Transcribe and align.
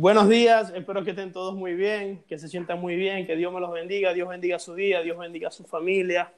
Buenos 0.00 0.30
días, 0.30 0.72
espero 0.74 1.04
que 1.04 1.10
estén 1.10 1.30
todos 1.30 1.54
muy 1.54 1.74
bien, 1.74 2.24
que 2.26 2.38
se 2.38 2.48
sientan 2.48 2.80
muy 2.80 2.96
bien, 2.96 3.26
que 3.26 3.36
Dios 3.36 3.52
me 3.52 3.60
los 3.60 3.70
bendiga, 3.70 4.14
Dios 4.14 4.30
bendiga 4.30 4.58
su 4.58 4.74
día, 4.74 5.02
Dios 5.02 5.18
bendiga 5.18 5.50
su 5.50 5.64
familia. 5.64 6.32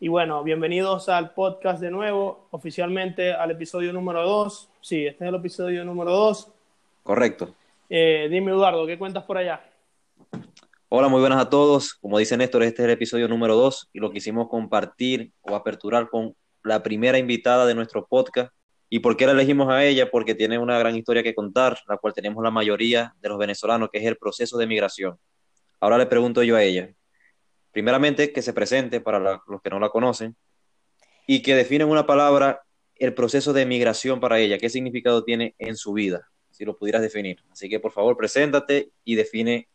Y 0.00 0.08
bueno, 0.08 0.42
bienvenidos 0.42 1.10
al 1.10 1.34
podcast 1.34 1.78
de 1.82 1.90
nuevo, 1.90 2.48
oficialmente 2.52 3.34
al 3.34 3.50
episodio 3.50 3.92
número 3.92 4.22
2. 4.22 4.70
Sí, 4.80 5.04
este 5.04 5.24
es 5.24 5.28
el 5.28 5.34
episodio 5.34 5.84
número 5.84 6.10
2. 6.10 6.48
Correcto. 7.02 7.54
Eh, 7.90 8.28
dime, 8.30 8.52
Eduardo, 8.52 8.86
¿qué 8.86 8.96
cuentas 8.96 9.24
por 9.24 9.36
allá? 9.36 9.62
Hola, 10.88 11.08
muy 11.08 11.20
buenas 11.20 11.42
a 11.42 11.50
todos. 11.50 11.92
Como 11.92 12.16
dice 12.16 12.38
Néstor, 12.38 12.62
este 12.62 12.80
es 12.80 12.86
el 12.86 12.92
episodio 12.92 13.28
número 13.28 13.56
2 13.56 13.90
y 13.92 13.98
lo 13.98 14.10
quisimos 14.10 14.48
compartir 14.48 15.32
o 15.42 15.54
aperturar 15.54 16.08
con 16.08 16.34
la 16.62 16.82
primera 16.82 17.18
invitada 17.18 17.66
de 17.66 17.74
nuestro 17.74 18.06
podcast, 18.06 18.54
¿Y 18.88 19.00
por 19.00 19.16
qué 19.16 19.26
la 19.26 19.32
elegimos 19.32 19.68
a 19.68 19.84
ella? 19.84 20.10
Porque 20.10 20.34
tiene 20.34 20.58
una 20.58 20.78
gran 20.78 20.94
historia 20.96 21.22
que 21.22 21.34
contar, 21.34 21.78
la 21.88 21.96
cual 21.96 22.12
tenemos 22.12 22.42
la 22.42 22.50
mayoría 22.50 23.14
de 23.20 23.28
los 23.28 23.38
venezolanos, 23.38 23.88
que 23.90 23.98
es 23.98 24.04
el 24.04 24.16
proceso 24.16 24.56
de 24.58 24.66
migración. 24.66 25.18
Ahora 25.80 25.98
le 25.98 26.06
pregunto 26.06 26.42
yo 26.42 26.56
a 26.56 26.62
ella, 26.62 26.90
primeramente, 27.72 28.32
que 28.32 28.42
se 28.42 28.52
presente 28.52 29.00
para 29.00 29.18
los 29.18 29.62
que 29.62 29.70
no 29.70 29.80
la 29.80 29.90
conocen 29.90 30.36
y 31.26 31.42
que 31.42 31.54
define 31.54 31.84
en 31.84 31.90
una 31.90 32.06
palabra 32.06 32.62
el 32.94 33.12
proceso 33.12 33.52
de 33.52 33.66
migración 33.66 34.20
para 34.20 34.38
ella, 34.38 34.58
qué 34.58 34.70
significado 34.70 35.24
tiene 35.24 35.54
en 35.58 35.76
su 35.76 35.92
vida, 35.92 36.30
si 36.50 36.64
lo 36.64 36.78
pudieras 36.78 37.02
definir. 37.02 37.42
Así 37.50 37.68
que 37.68 37.80
por 37.80 37.92
favor, 37.92 38.16
preséntate 38.16 38.90
y 39.04 39.16
define 39.16 39.68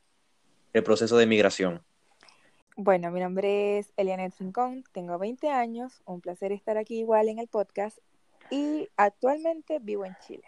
el 0.74 0.84
proceso 0.84 1.18
de 1.18 1.28
migración. 1.28 1.84
Bueno, 2.78 3.12
mi 3.12 3.20
nombre 3.20 3.78
es 3.78 3.94
Eliana 3.98 4.28
Rincón, 4.40 4.84
tengo 4.92 5.20
20 5.20 5.50
años, 5.50 6.02
un 6.06 6.22
placer 6.22 6.52
estar 6.52 6.78
aquí 6.78 7.00
igual 7.00 7.30
en 7.30 7.38
el 7.38 7.48
podcast 7.48 8.00
y 8.52 8.90
actualmente 8.98 9.80
vivo 9.80 10.06
en 10.06 10.16
Chile. 10.28 10.44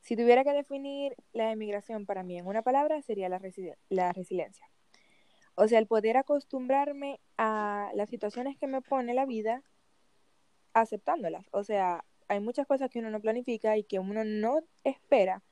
Si 0.00 0.16
tuviera 0.16 0.42
que 0.42 0.52
definir 0.52 1.14
la 1.32 1.52
emigración 1.52 2.06
para 2.06 2.24
mí 2.24 2.36
en 2.36 2.46
una 2.46 2.62
palabra, 2.62 3.00
sería 3.02 3.28
la, 3.28 3.38
resiliencia. 3.38 4.68
O 5.54 5.68
sea, 5.68 5.78
el 5.78 5.86
poder 5.86 6.16
acostumbrarme 6.16 7.20
a 7.38 7.90
las 7.94 8.10
situaciones 8.10 8.56
que 8.58 8.66
me 8.66 8.80
pone 8.80 9.14
la 9.14 9.26
vida, 9.26 9.62
aceptándolas. 10.72 11.46
O 11.52 11.62
sea, 11.62 12.04
hay 12.26 12.40
muchas 12.40 12.66
cosas 12.66 12.90
que 12.90 12.98
uno 12.98 13.10
no 13.10 13.20
planifica 13.20 13.76
y 13.76 13.84
que 13.84 14.00
uno 14.00 14.24
no 14.24 14.62
espera, 14.82 15.44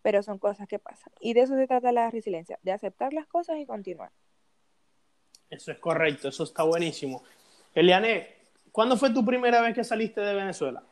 pero 0.00 0.22
son 0.22 0.38
cosas 0.38 0.68
que 0.68 0.78
pasan. 0.78 1.12
Y 1.20 1.34
de 1.34 1.40
eso 1.40 1.56
se 1.56 1.66
trata 1.66 1.92
la 1.92 2.10
resiliencia, 2.10 2.58
de 2.62 2.72
aceptar 2.72 3.12
las 3.12 3.26
cosas 3.26 3.58
y 3.58 3.66
continuar. 3.66 4.12
Eso 5.50 5.72
es 5.72 5.78
correcto, 5.78 6.28
eso 6.28 6.44
está 6.44 6.62
buenísimo. 6.62 7.24
Eliane, 7.74 8.28
¿cuándo 8.70 8.96
fue 8.96 9.10
tu 9.10 9.24
primera 9.24 9.60
vez 9.60 9.74
que 9.74 9.84
saliste 9.84 10.20
de 10.20 10.34
Venezuela? 10.34 10.82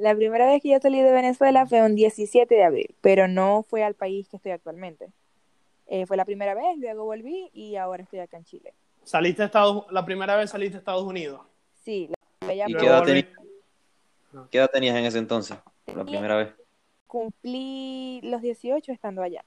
La 0.00 0.14
primera 0.14 0.46
vez 0.46 0.62
que 0.62 0.70
yo 0.70 0.78
salí 0.80 1.02
de 1.02 1.12
Venezuela 1.12 1.66
fue 1.66 1.82
un 1.82 1.94
17 1.94 2.54
de 2.54 2.64
abril, 2.64 2.94
pero 3.02 3.28
no 3.28 3.66
fue 3.68 3.84
al 3.84 3.92
país 3.92 4.26
que 4.30 4.38
estoy 4.38 4.52
actualmente. 4.52 5.10
Eh, 5.88 6.06
fue 6.06 6.16
la 6.16 6.24
primera 6.24 6.54
vez, 6.54 6.78
luego 6.78 7.04
volví 7.04 7.50
y 7.52 7.76
ahora 7.76 8.02
estoy 8.02 8.20
acá 8.20 8.38
en 8.38 8.44
Chile. 8.44 8.72
¿Saliste 9.04 9.42
a 9.42 9.44
Estados 9.44 9.84
La 9.90 10.06
primera 10.06 10.36
vez 10.36 10.48
saliste 10.48 10.76
a 10.76 10.78
Estados 10.78 11.02
Unidos? 11.02 11.42
Sí. 11.84 12.08
La 12.40 12.54
¿Y 12.54 12.74
qué 12.76 12.86
edad, 12.86 13.02
tenías, 13.02 13.26
qué 14.50 14.56
edad 14.56 14.70
tenías 14.70 14.96
en 14.96 15.04
ese 15.04 15.18
entonces, 15.18 15.58
la 15.94 16.02
primera 16.06 16.36
vez? 16.36 16.54
Cumplí 17.06 18.22
los 18.22 18.40
18 18.40 18.92
estando 18.92 19.20
allá. 19.20 19.44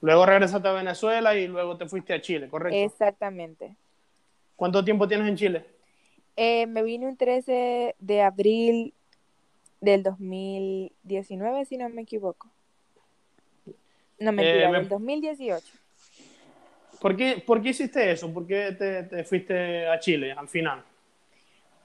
Luego 0.00 0.26
regresaste 0.26 0.66
a 0.66 0.72
Venezuela 0.72 1.36
y 1.36 1.46
luego 1.46 1.76
te 1.76 1.88
fuiste 1.88 2.12
a 2.12 2.20
Chile, 2.20 2.48
¿correcto? 2.48 2.76
Exactamente. 2.76 3.76
¿Cuánto 4.56 4.84
tiempo 4.84 5.06
tienes 5.06 5.28
en 5.28 5.36
Chile? 5.36 5.66
Eh, 6.34 6.66
me 6.66 6.82
vine 6.82 7.06
un 7.06 7.16
13 7.16 7.94
de 8.00 8.22
abril 8.22 8.94
del 9.82 10.02
2019, 10.04 11.64
si 11.66 11.76
no 11.76 11.88
me 11.90 12.02
equivoco. 12.02 12.48
No, 14.18 14.32
mentira, 14.32 14.70
eh, 14.70 14.72
del 14.72 14.88
2018. 14.88 15.66
¿Por 17.00 17.16
qué, 17.16 17.42
¿Por 17.44 17.60
qué 17.60 17.70
hiciste 17.70 18.12
eso? 18.12 18.32
¿Por 18.32 18.46
qué 18.46 18.72
te, 18.72 19.24
fuiste 19.24 19.88
a 19.88 19.98
Chile 19.98 20.32
al 20.32 20.48
final? 20.48 20.84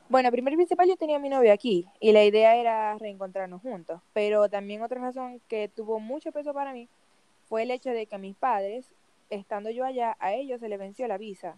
Bueno, 0.09 0.31
primero 0.31 0.53
y 0.53 0.57
principal 0.57 0.87
yo 0.87 0.95
tenía 0.95 1.17
a 1.17 1.19
mi 1.19 1.27
novio 1.27 1.51
aquí 1.51 1.87
y 1.99 2.11
la 2.11 2.23
idea 2.23 2.55
era 2.55 2.97
reencontrarnos 2.99 3.61
juntos, 3.61 3.99
pero 4.13 4.47
también 4.47 4.83
otra 4.83 5.01
razón 5.01 5.41
que 5.47 5.67
tuvo 5.67 5.99
mucho 5.99 6.31
peso 6.31 6.53
para 6.53 6.71
mí 6.73 6.87
fue 7.49 7.63
el 7.63 7.71
hecho 7.71 7.89
de 7.89 8.05
que 8.05 8.15
a 8.15 8.19
mis 8.19 8.35
padres, 8.35 8.85
estando 9.31 9.71
yo 9.71 9.83
allá, 9.83 10.15
a 10.19 10.33
ellos 10.33 10.59
se 10.59 10.69
les 10.69 10.77
venció 10.77 11.07
la 11.07 11.17
visa. 11.17 11.57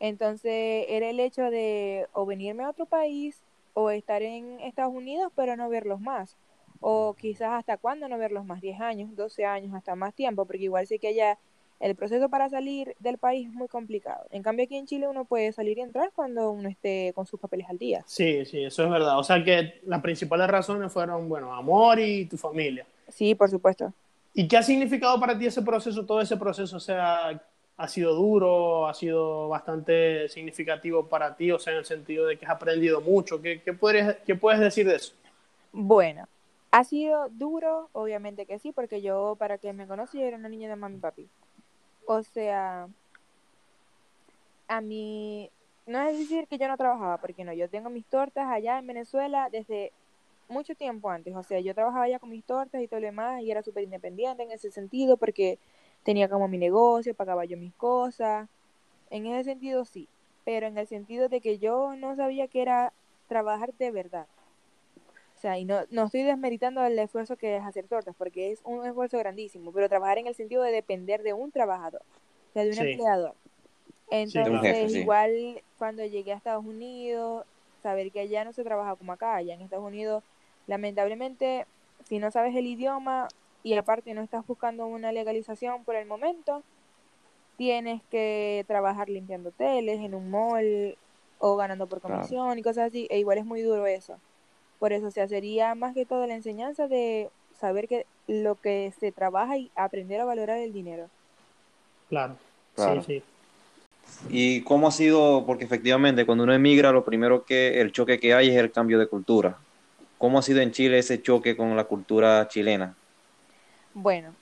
Entonces 0.00 0.86
era 0.88 1.08
el 1.08 1.20
hecho 1.20 1.50
de 1.50 2.08
o 2.12 2.26
venirme 2.26 2.64
a 2.64 2.70
otro 2.70 2.84
país 2.84 3.40
o 3.78 3.90
estar 3.90 4.22
en 4.22 4.58
Estados 4.60 4.92
Unidos 4.92 5.32
pero 5.36 5.56
no 5.56 5.68
verlos 5.68 6.00
más. 6.00 6.36
O 6.80 7.14
quizás 7.14 7.50
hasta 7.52 7.76
cuándo 7.76 8.08
no 8.08 8.18
verlos 8.18 8.44
más, 8.44 8.60
10 8.60 8.80
años, 8.80 9.14
12 9.16 9.44
años, 9.44 9.74
hasta 9.74 9.94
más 9.94 10.14
tiempo, 10.14 10.44
porque 10.46 10.64
igual 10.64 10.86
sé 10.86 10.98
que 10.98 11.08
allá 11.08 11.38
el 11.80 11.94
proceso 11.94 12.28
para 12.28 12.48
salir 12.48 12.94
del 12.98 13.18
país 13.18 13.48
es 13.48 13.52
muy 13.52 13.68
complicado. 13.68 14.26
En 14.30 14.42
cambio 14.42 14.64
aquí 14.64 14.76
en 14.76 14.86
Chile 14.86 15.08
uno 15.08 15.24
puede 15.24 15.52
salir 15.52 15.78
y 15.78 15.80
entrar 15.80 16.10
cuando 16.14 16.50
uno 16.50 16.68
esté 16.68 17.12
con 17.14 17.26
sus 17.26 17.38
papeles 17.38 17.66
al 17.68 17.78
día. 17.78 18.02
Sí, 18.06 18.44
sí, 18.44 18.64
eso 18.64 18.84
es 18.84 18.90
verdad. 18.90 19.18
O 19.18 19.24
sea 19.24 19.42
que 19.42 19.80
las 19.86 20.00
principales 20.02 20.48
razones 20.48 20.92
fueron, 20.92 21.28
bueno, 21.28 21.54
amor 21.54 22.00
y 22.00 22.26
tu 22.26 22.36
familia. 22.36 22.86
Sí, 23.08 23.34
por 23.34 23.48
supuesto. 23.48 23.92
¿Y 24.34 24.46
qué 24.46 24.56
ha 24.56 24.62
significado 24.62 25.18
para 25.18 25.38
ti 25.38 25.46
ese 25.46 25.62
proceso, 25.62 26.04
todo 26.04 26.20
ese 26.20 26.36
proceso? 26.36 26.76
O 26.76 26.80
sea, 26.80 27.40
ha 27.78 27.86
sido 27.86 28.12
duro, 28.14 28.88
ha 28.88 28.94
sido 28.94 29.48
bastante 29.48 30.28
significativo 30.28 31.06
para 31.06 31.36
ti, 31.36 31.52
o 31.52 31.60
sea, 31.60 31.72
en 31.72 31.78
el 31.78 31.84
sentido 31.84 32.26
de 32.26 32.36
que 32.36 32.44
has 32.44 32.50
aprendido 32.52 33.00
mucho. 33.00 33.40
¿Qué, 33.40 33.62
qué, 33.62 33.72
puedes, 33.72 34.16
qué 34.26 34.34
puedes 34.34 34.60
decir 34.60 34.86
de 34.86 34.96
eso? 34.96 35.14
Bueno, 35.72 36.26
ha 36.72 36.82
sido 36.82 37.28
duro, 37.30 37.88
obviamente 37.92 38.46
que 38.46 38.58
sí, 38.58 38.72
porque 38.72 39.00
yo, 39.00 39.36
para 39.38 39.58
que 39.58 39.72
me 39.72 39.86
conocí, 39.86 40.20
era 40.20 40.36
una 40.36 40.48
niña 40.48 40.68
de 40.68 40.74
mami 40.74 40.96
y 40.96 41.00
papi. 41.00 41.28
O 42.06 42.20
sea, 42.24 42.88
a 44.66 44.80
mí, 44.80 45.48
no 45.86 46.02
es 46.02 46.18
decir 46.18 46.48
que 46.48 46.58
yo 46.58 46.66
no 46.66 46.76
trabajaba, 46.76 47.18
porque 47.18 47.44
no, 47.44 47.52
yo 47.52 47.68
tengo 47.68 47.90
mis 47.90 48.06
tortas 48.06 48.48
allá 48.48 48.80
en 48.80 48.88
Venezuela 48.88 49.48
desde 49.52 49.92
mucho 50.48 50.74
tiempo 50.74 51.10
antes. 51.10 51.32
O 51.36 51.44
sea, 51.44 51.60
yo 51.60 51.74
trabajaba 51.74 52.04
allá 52.04 52.18
con 52.18 52.30
mis 52.30 52.44
tortas 52.44 52.82
y 52.82 52.88
todo 52.88 52.98
lo 52.98 53.06
demás 53.06 53.40
y 53.42 53.52
era 53.52 53.62
súper 53.62 53.84
independiente 53.84 54.42
en 54.42 54.50
ese 54.50 54.72
sentido 54.72 55.16
porque 55.16 55.58
tenía 56.02 56.28
como 56.28 56.48
mi 56.48 56.58
negocio, 56.58 57.14
pagaba 57.14 57.44
yo 57.44 57.56
mis 57.56 57.74
cosas. 57.74 58.48
En 59.10 59.26
ese 59.26 59.50
sentido 59.50 59.84
sí, 59.84 60.08
pero 60.44 60.66
en 60.66 60.78
el 60.78 60.86
sentido 60.86 61.28
de 61.28 61.40
que 61.40 61.58
yo 61.58 61.94
no 61.96 62.16
sabía 62.16 62.48
que 62.48 62.62
era 62.62 62.92
trabajar 63.28 63.72
de 63.74 63.90
verdad. 63.90 64.26
O 65.36 65.40
sea, 65.40 65.56
y 65.56 65.64
no, 65.64 65.82
no 65.90 66.06
estoy 66.06 66.24
desmeritando 66.24 66.84
el 66.84 66.98
esfuerzo 66.98 67.36
que 67.36 67.56
es 67.56 67.62
hacer 67.62 67.86
tortas, 67.86 68.14
porque 68.18 68.50
es 68.50 68.60
un 68.64 68.84
esfuerzo 68.84 69.18
grandísimo, 69.18 69.70
pero 69.70 69.88
trabajar 69.88 70.18
en 70.18 70.26
el 70.26 70.34
sentido 70.34 70.62
de 70.62 70.72
depender 70.72 71.22
de 71.22 71.32
un 71.32 71.52
trabajador, 71.52 72.02
o 72.02 72.52
sea, 72.54 72.64
de 72.64 72.70
un 72.70 72.78
empleador. 72.78 73.34
Entonces, 74.10 74.94
igual 74.94 75.62
cuando 75.78 76.04
llegué 76.04 76.32
a 76.32 76.36
Estados 76.36 76.64
Unidos, 76.64 77.46
saber 77.82 78.10
que 78.10 78.20
allá 78.20 78.44
no 78.44 78.52
se 78.52 78.64
trabaja 78.64 78.96
como 78.96 79.12
acá, 79.12 79.36
allá 79.36 79.54
en 79.54 79.60
Estados 79.60 79.84
Unidos, 79.84 80.24
lamentablemente, 80.66 81.66
si 82.08 82.18
no 82.18 82.30
sabes 82.30 82.56
el 82.56 82.66
idioma, 82.66 83.28
y 83.62 83.74
aparte 83.74 84.14
no 84.14 84.22
estás 84.22 84.46
buscando 84.46 84.86
una 84.86 85.12
legalización 85.12 85.84
por 85.84 85.96
el 85.96 86.06
momento, 86.06 86.62
tienes 87.56 88.02
que 88.10 88.64
trabajar 88.66 89.08
limpiando 89.08 89.50
hoteles 89.50 90.00
en 90.00 90.14
un 90.14 90.30
mall 90.30 90.96
o 91.38 91.56
ganando 91.56 91.86
por 91.86 92.00
comisión 92.00 92.58
y 92.58 92.62
cosas 92.62 92.88
así, 92.88 93.06
e 93.10 93.18
igual 93.18 93.38
es 93.38 93.44
muy 93.44 93.62
duro 93.62 93.86
eso. 93.86 94.18
Por 94.78 94.92
eso, 94.92 95.08
o 95.08 95.10
sea, 95.10 95.26
sería 95.26 95.74
más 95.74 95.94
que 95.94 96.06
todo 96.06 96.26
la 96.26 96.34
enseñanza 96.34 96.86
de 96.86 97.30
saber 97.58 97.88
que 97.88 98.06
lo 98.28 98.54
que 98.54 98.92
se 98.98 99.10
trabaja 99.10 99.56
y 99.56 99.70
aprender 99.74 100.20
a 100.20 100.24
valorar 100.24 100.58
el 100.58 100.72
dinero. 100.72 101.08
Claro, 102.08 102.36
claro. 102.74 103.02
sí, 103.02 103.20
sí. 103.20 103.22
¿Y 104.30 104.62
cómo 104.62 104.88
ha 104.88 104.92
sido? 104.92 105.44
Porque 105.46 105.64
efectivamente 105.64 106.24
cuando 106.24 106.44
uno 106.44 106.54
emigra, 106.54 106.92
lo 106.92 107.04
primero 107.04 107.44
que 107.44 107.80
el 107.80 107.92
choque 107.92 108.18
que 108.18 108.34
hay 108.34 108.48
es 108.48 108.56
el 108.56 108.70
cambio 108.70 108.98
de 108.98 109.06
cultura. 109.06 109.58
¿Cómo 110.16 110.38
ha 110.38 110.42
sido 110.42 110.60
en 110.60 110.72
Chile 110.72 110.98
ese 110.98 111.20
choque 111.22 111.56
con 111.56 111.76
la 111.76 111.84
cultura 111.84 112.46
chilena? 112.48 112.94
Bueno, 114.00 114.36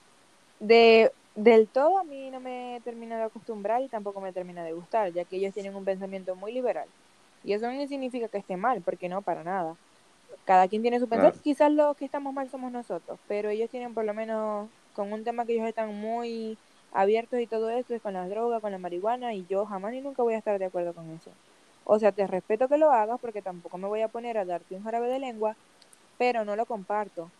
de, 0.59 1.11
del 1.35 1.67
todo 1.69 1.99
a 1.99 2.03
mí 2.03 2.29
no 2.31 2.39
me 2.39 2.79
termina 2.83 3.17
de 3.17 3.23
acostumbrar 3.23 3.81
y 3.81 3.89
tampoco 3.89 4.21
me 4.21 4.31
termina 4.33 4.63
de 4.63 4.73
gustar, 4.73 5.11
ya 5.13 5.25
que 5.25 5.37
ellos 5.37 5.53
tienen 5.53 5.75
un 5.75 5.83
pensamiento 5.85 6.35
muy 6.35 6.53
liberal. 6.53 6.87
Y 7.43 7.53
eso 7.53 7.71
no 7.71 7.87
significa 7.87 8.29
que 8.29 8.37
esté 8.37 8.55
mal, 8.57 8.83
porque 8.83 9.09
no, 9.09 9.23
para 9.23 9.43
nada. 9.43 9.75
Cada 10.45 10.67
quien 10.67 10.83
tiene 10.83 10.99
su 10.99 11.09
pensamiento. 11.09 11.41
Quizás 11.43 11.71
los 11.71 11.95
que 11.97 12.05
estamos 12.05 12.33
mal 12.33 12.49
somos 12.51 12.71
nosotros, 12.71 13.19
pero 13.27 13.49
ellos 13.49 13.69
tienen 13.71 13.95
por 13.95 14.05
lo 14.05 14.13
menos 14.13 14.69
con 14.93 15.11
un 15.11 15.23
tema 15.23 15.45
que 15.45 15.53
ellos 15.53 15.67
están 15.67 15.95
muy 15.95 16.59
abiertos 16.91 17.39
y 17.41 17.47
todo 17.47 17.69
esto 17.71 17.95
es 17.95 18.01
con 18.01 18.13
las 18.13 18.29
drogas, 18.29 18.61
con 18.61 18.71
la 18.71 18.79
marihuana 18.79 19.33
y 19.33 19.45
yo 19.47 19.65
jamás 19.65 19.93
ni 19.93 20.01
nunca 20.01 20.23
voy 20.23 20.35
a 20.35 20.39
estar 20.39 20.59
de 20.59 20.65
acuerdo 20.65 20.93
con 20.93 21.09
eso. 21.11 21.31
O 21.83 21.99
sea, 21.99 22.11
te 22.13 22.27
respeto 22.27 22.69
que 22.69 22.77
lo 22.77 22.91
hagas 22.91 23.19
porque 23.21 23.41
tampoco 23.41 23.77
me 23.79 23.87
voy 23.87 24.01
a 24.01 24.09
poner 24.09 24.37
a 24.37 24.45
darte 24.45 24.75
un 24.75 24.83
jarabe 24.83 25.07
de 25.09 25.19
lengua, 25.19 25.57
pero 26.17 26.45
no 26.45 26.55
lo 26.55 26.65
comparto 26.67 27.33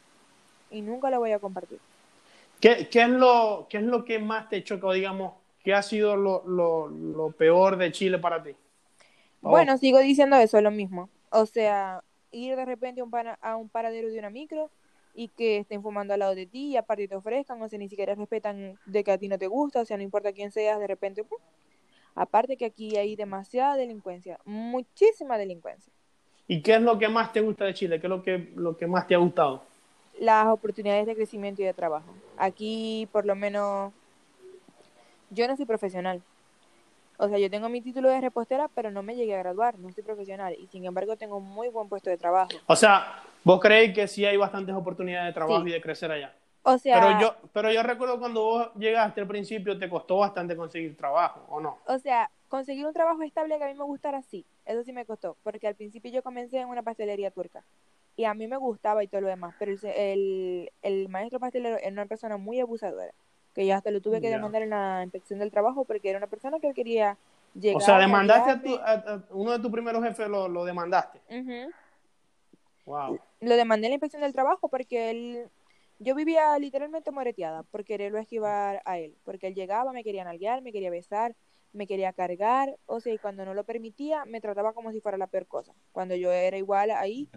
y 0.69 0.81
nunca 0.81 1.09
lo 1.11 1.19
voy 1.19 1.31
a 1.33 1.39
compartir. 1.39 1.81
¿Qué, 2.59 2.88
qué, 2.89 3.04
es 3.04 3.09
lo, 3.09 3.68
¿Qué 3.69 3.77
es 3.77 3.83
lo 3.83 4.04
que 4.04 4.19
más 4.19 4.50
te 4.50 4.63
chocó, 4.63 4.94
digamos, 4.94 5.33
qué 5.63 5.74
ha 5.74 5.81
sido 5.81 6.15
lo, 6.15 6.44
lo, 6.48 6.88
lo 6.88 7.31
peor 7.31 7.77
de 7.77 7.92
Chile 7.92 8.18
para 8.18 8.42
ti? 8.42 8.51
Bueno, 9.42 9.77
sigo 9.77 10.00
diciendo 10.00 10.36
eso, 10.38 10.59
lo 10.62 10.71
mismo. 10.71 11.09
O 11.30 11.45
sea, 11.45 12.04
ir 12.31 12.56
de 12.56 12.65
repente 12.65 13.01
a 13.01 13.04
un, 13.04 13.12
a 13.42 13.56
un 13.56 13.69
paradero 13.69 14.09
de 14.09 14.19
una 14.19 14.30
micro 14.30 14.69
y 15.13 15.30
que 15.30 15.57
estén 15.57 15.81
fumando 15.81 16.13
al 16.13 16.19
lado 16.19 16.36
de 16.36 16.45
ti 16.45 16.69
y 16.69 16.77
aparte 16.77 17.07
te 17.07 17.15
ofrezcan, 17.15 17.62
o 17.62 17.69
sea, 17.69 17.80
ni 17.80 17.89
siquiera 17.89 18.15
respetan 18.15 18.77
de 18.86 19.04
que 19.04 19.12
a 19.12 19.18
ti 19.18 19.27
no 19.27 19.38
te 19.38 19.48
gusta, 19.48 19.81
o 19.81 19.86
sea, 19.86 19.98
no 19.98 20.04
importa 20.04 20.31
quién 20.31 20.51
seas, 20.51 20.80
de 20.80 20.88
repente, 20.88 21.24
¡pum! 21.24 21.39
aparte 22.18 22.57
que 22.57 22.65
aquí 22.65 22.98
hay 22.98 23.15
demasiada 23.15 23.75
delincuencia, 23.77 24.39
muchísima 24.45 25.38
delincuencia. 25.38 25.94
¿Y 26.48 26.62
qué 26.62 26.75
es 26.75 26.81
lo 26.81 26.98
que 26.98 27.07
más 27.09 27.31
te 27.31 27.42
gusta 27.42 27.65
de 27.65 27.74
Chile? 27.74 28.00
¿Qué 28.00 28.07
es 28.07 28.09
lo 28.09 28.24
que, 28.24 28.51
lo 28.56 28.77
que 28.77 28.88
más 28.88 29.07
te 29.07 29.15
ha 29.15 29.18
gustado? 29.18 29.63
Las 30.19 30.47
oportunidades 30.47 31.05
de 31.05 31.15
crecimiento 31.15 31.61
y 31.61 31.65
de 31.65 31.73
trabajo. 31.73 32.11
Aquí, 32.37 33.07
por 33.11 33.25
lo 33.25 33.35
menos, 33.35 33.93
yo 35.29 35.47
no 35.47 35.55
soy 35.55 35.65
profesional. 35.65 36.21
O 37.19 37.27
sea, 37.27 37.39
yo 37.39 37.49
tengo 37.49 37.67
mi 37.69 37.81
título 37.81 38.09
de 38.09 38.21
repostera, 38.21 38.67
pero 38.67 38.91
no 38.91 39.01
me 39.03 39.15
llegué 39.15 39.35
a 39.35 39.39
graduar, 39.39 39.77
no 39.79 39.91
soy 39.91 40.03
profesional. 40.03 40.55
Y 40.59 40.67
sin 40.67 40.85
embargo, 40.85 41.17
tengo 41.17 41.37
un 41.37 41.45
muy 41.45 41.67
buen 41.69 41.89
puesto 41.89 42.09
de 42.09 42.17
trabajo. 42.17 42.49
O 42.67 42.75
sea, 42.75 43.23
¿vos 43.43 43.59
creéis 43.59 43.93
que 43.93 44.07
sí 44.07 44.23
hay 44.25 44.37
bastantes 44.37 44.75
oportunidades 44.75 45.29
de 45.29 45.33
trabajo 45.33 45.63
Sí. 45.63 45.69
y 45.69 45.73
de 45.73 45.81
crecer 45.81 46.11
allá? 46.11 46.33
O 46.63 46.77
sea, 46.77 46.99
Pero 46.99 47.19
yo, 47.21 47.35
pero 47.53 47.71
yo 47.71 47.81
recuerdo 47.81 48.19
cuando 48.19 48.43
vos 48.43 48.69
llegaste 48.75 49.21
al 49.21 49.27
principio 49.27 49.79
te 49.79 49.89
costó 49.89 50.17
bastante 50.17 50.55
conseguir 50.55 50.97
trabajo, 50.97 51.45
¿o 51.47 51.61
no? 51.61 51.77
o 51.87 51.97
sea, 51.97 52.29
conseguir 52.49 52.85
un 52.85 52.93
trabajo 52.93 53.23
estable 53.23 53.57
que 53.57 53.63
a 53.63 53.67
mí 53.67 53.73
me 53.73 53.85
gustara, 53.85 54.21
sí. 54.21 54.45
Eso 54.65 54.83
sí 54.83 54.91
me 54.91 55.05
costó, 55.05 55.37
porque 55.43 55.65
al 55.67 55.75
principio 55.75 56.11
yo 56.11 56.21
comencé 56.21 56.59
en 56.59 56.67
una 56.67 56.83
pastelería 56.83 57.31
turca. 57.31 57.63
Y 58.17 58.25
a 58.25 58.33
mí 58.33 58.47
me 58.47 58.57
gustaba 58.57 59.03
y 59.03 59.07
todo 59.07 59.21
lo 59.21 59.27
demás, 59.27 59.53
pero 59.59 59.71
el, 59.71 59.79
el, 59.85 60.71
el 60.81 61.09
maestro 61.09 61.39
pastelero 61.39 61.77
era 61.77 61.91
una 61.91 62.07
persona 62.07 62.37
muy 62.37 62.59
abusadora, 62.59 63.13
que 63.53 63.65
yo 63.65 63.75
hasta 63.75 63.91
lo 63.91 64.01
tuve 64.01 64.19
que 64.19 64.29
Ya. 64.29 64.37
demandar 64.37 64.63
en 64.63 64.71
la 64.71 65.01
inspección 65.03 65.39
del 65.39 65.51
trabajo 65.51 65.85
porque 65.85 66.09
era 66.09 66.17
una 66.17 66.27
persona 66.27 66.59
que 66.59 66.67
él 66.67 66.73
quería 66.73 67.17
llegar 67.53 67.77
O 67.77 67.79
sea, 67.81 67.99
demandaste 67.99 68.49
a, 68.51 68.61
tu, 68.61 68.75
a- 68.75 68.91
a 69.15 69.23
uno 69.31 69.51
de 69.51 69.59
tus 69.59 69.71
primeros 69.71 70.03
jefes, 70.03 70.27
lo, 70.27 70.47
lo 70.49 70.65
demandaste. 70.65 71.21
Wow. 72.85 73.19
Lo 73.41 73.55
demandé 73.55 73.87
en 73.87 73.91
la 73.91 73.95
inspección 73.95 74.21
del 74.23 74.33
trabajo 74.33 74.69
porque 74.69 75.11
él, 75.11 75.49
yo 75.99 76.15
vivía 76.15 76.57
literalmente 76.57 77.11
moreteada 77.11 77.63
por 77.63 77.83
quererlo 77.83 78.17
esquivar 78.17 78.81
a 78.85 78.97
él, 78.97 79.15
porque 79.23 79.47
él 79.47 79.55
llegaba, 79.55 79.93
me 79.93 80.03
quería 80.03 80.23
nalguear, 80.23 80.61
me 80.61 80.71
quería 80.71 80.89
besar, 80.89 81.35
me 81.73 81.85
quería 81.85 82.13
cargar, 82.13 82.77
o 82.85 82.99
sea, 82.99 83.13
y 83.13 83.19
cuando 83.19 83.45
no 83.45 83.53
lo 83.53 83.63
permitía, 83.63 84.25
me 84.25 84.41
trataba 84.41 84.73
como 84.73 84.91
si 84.91 85.01
fuera 85.01 85.17
la 85.17 85.27
peor 85.27 85.45
cosa. 85.47 85.73
Cuando 85.91 86.15
yo 86.15 86.31
era 86.31 86.57
igual 86.57 86.89
ahí, 86.91 87.29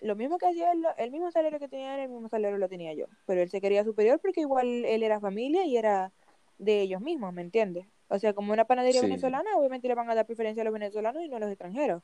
lo 0.00 0.16
mismo 0.16 0.38
que 0.38 0.46
hacía 0.46 0.72
él, 0.72 0.84
el 0.96 1.10
mismo 1.10 1.30
salario 1.30 1.58
que 1.58 1.68
tenía 1.68 1.94
él, 1.94 2.00
el 2.02 2.08
mismo 2.10 2.28
salario 2.28 2.58
lo 2.58 2.68
tenía 2.68 2.94
yo, 2.94 3.06
pero 3.26 3.42
él 3.42 3.50
se 3.50 3.60
quería 3.60 3.84
superior 3.84 4.20
porque 4.20 4.40
igual 4.42 4.66
él 4.84 5.02
era 5.02 5.20
familia 5.20 5.64
y 5.64 5.76
era 5.76 6.12
de 6.58 6.82
ellos 6.82 7.00
mismos, 7.00 7.32
¿me 7.32 7.42
entiendes? 7.42 7.86
O 8.08 8.18
sea, 8.18 8.32
como 8.32 8.52
una 8.52 8.64
panadería 8.64 9.00
Sí. 9.00 9.06
venezolana, 9.06 9.56
obviamente 9.56 9.88
le 9.88 9.94
van 9.94 10.10
a 10.10 10.14
dar 10.14 10.26
preferencia 10.26 10.62
a 10.62 10.64
los 10.64 10.72
venezolanos 10.72 11.22
y 11.22 11.28
no 11.28 11.36
a 11.36 11.40
los 11.40 11.50
extranjeros. 11.50 12.02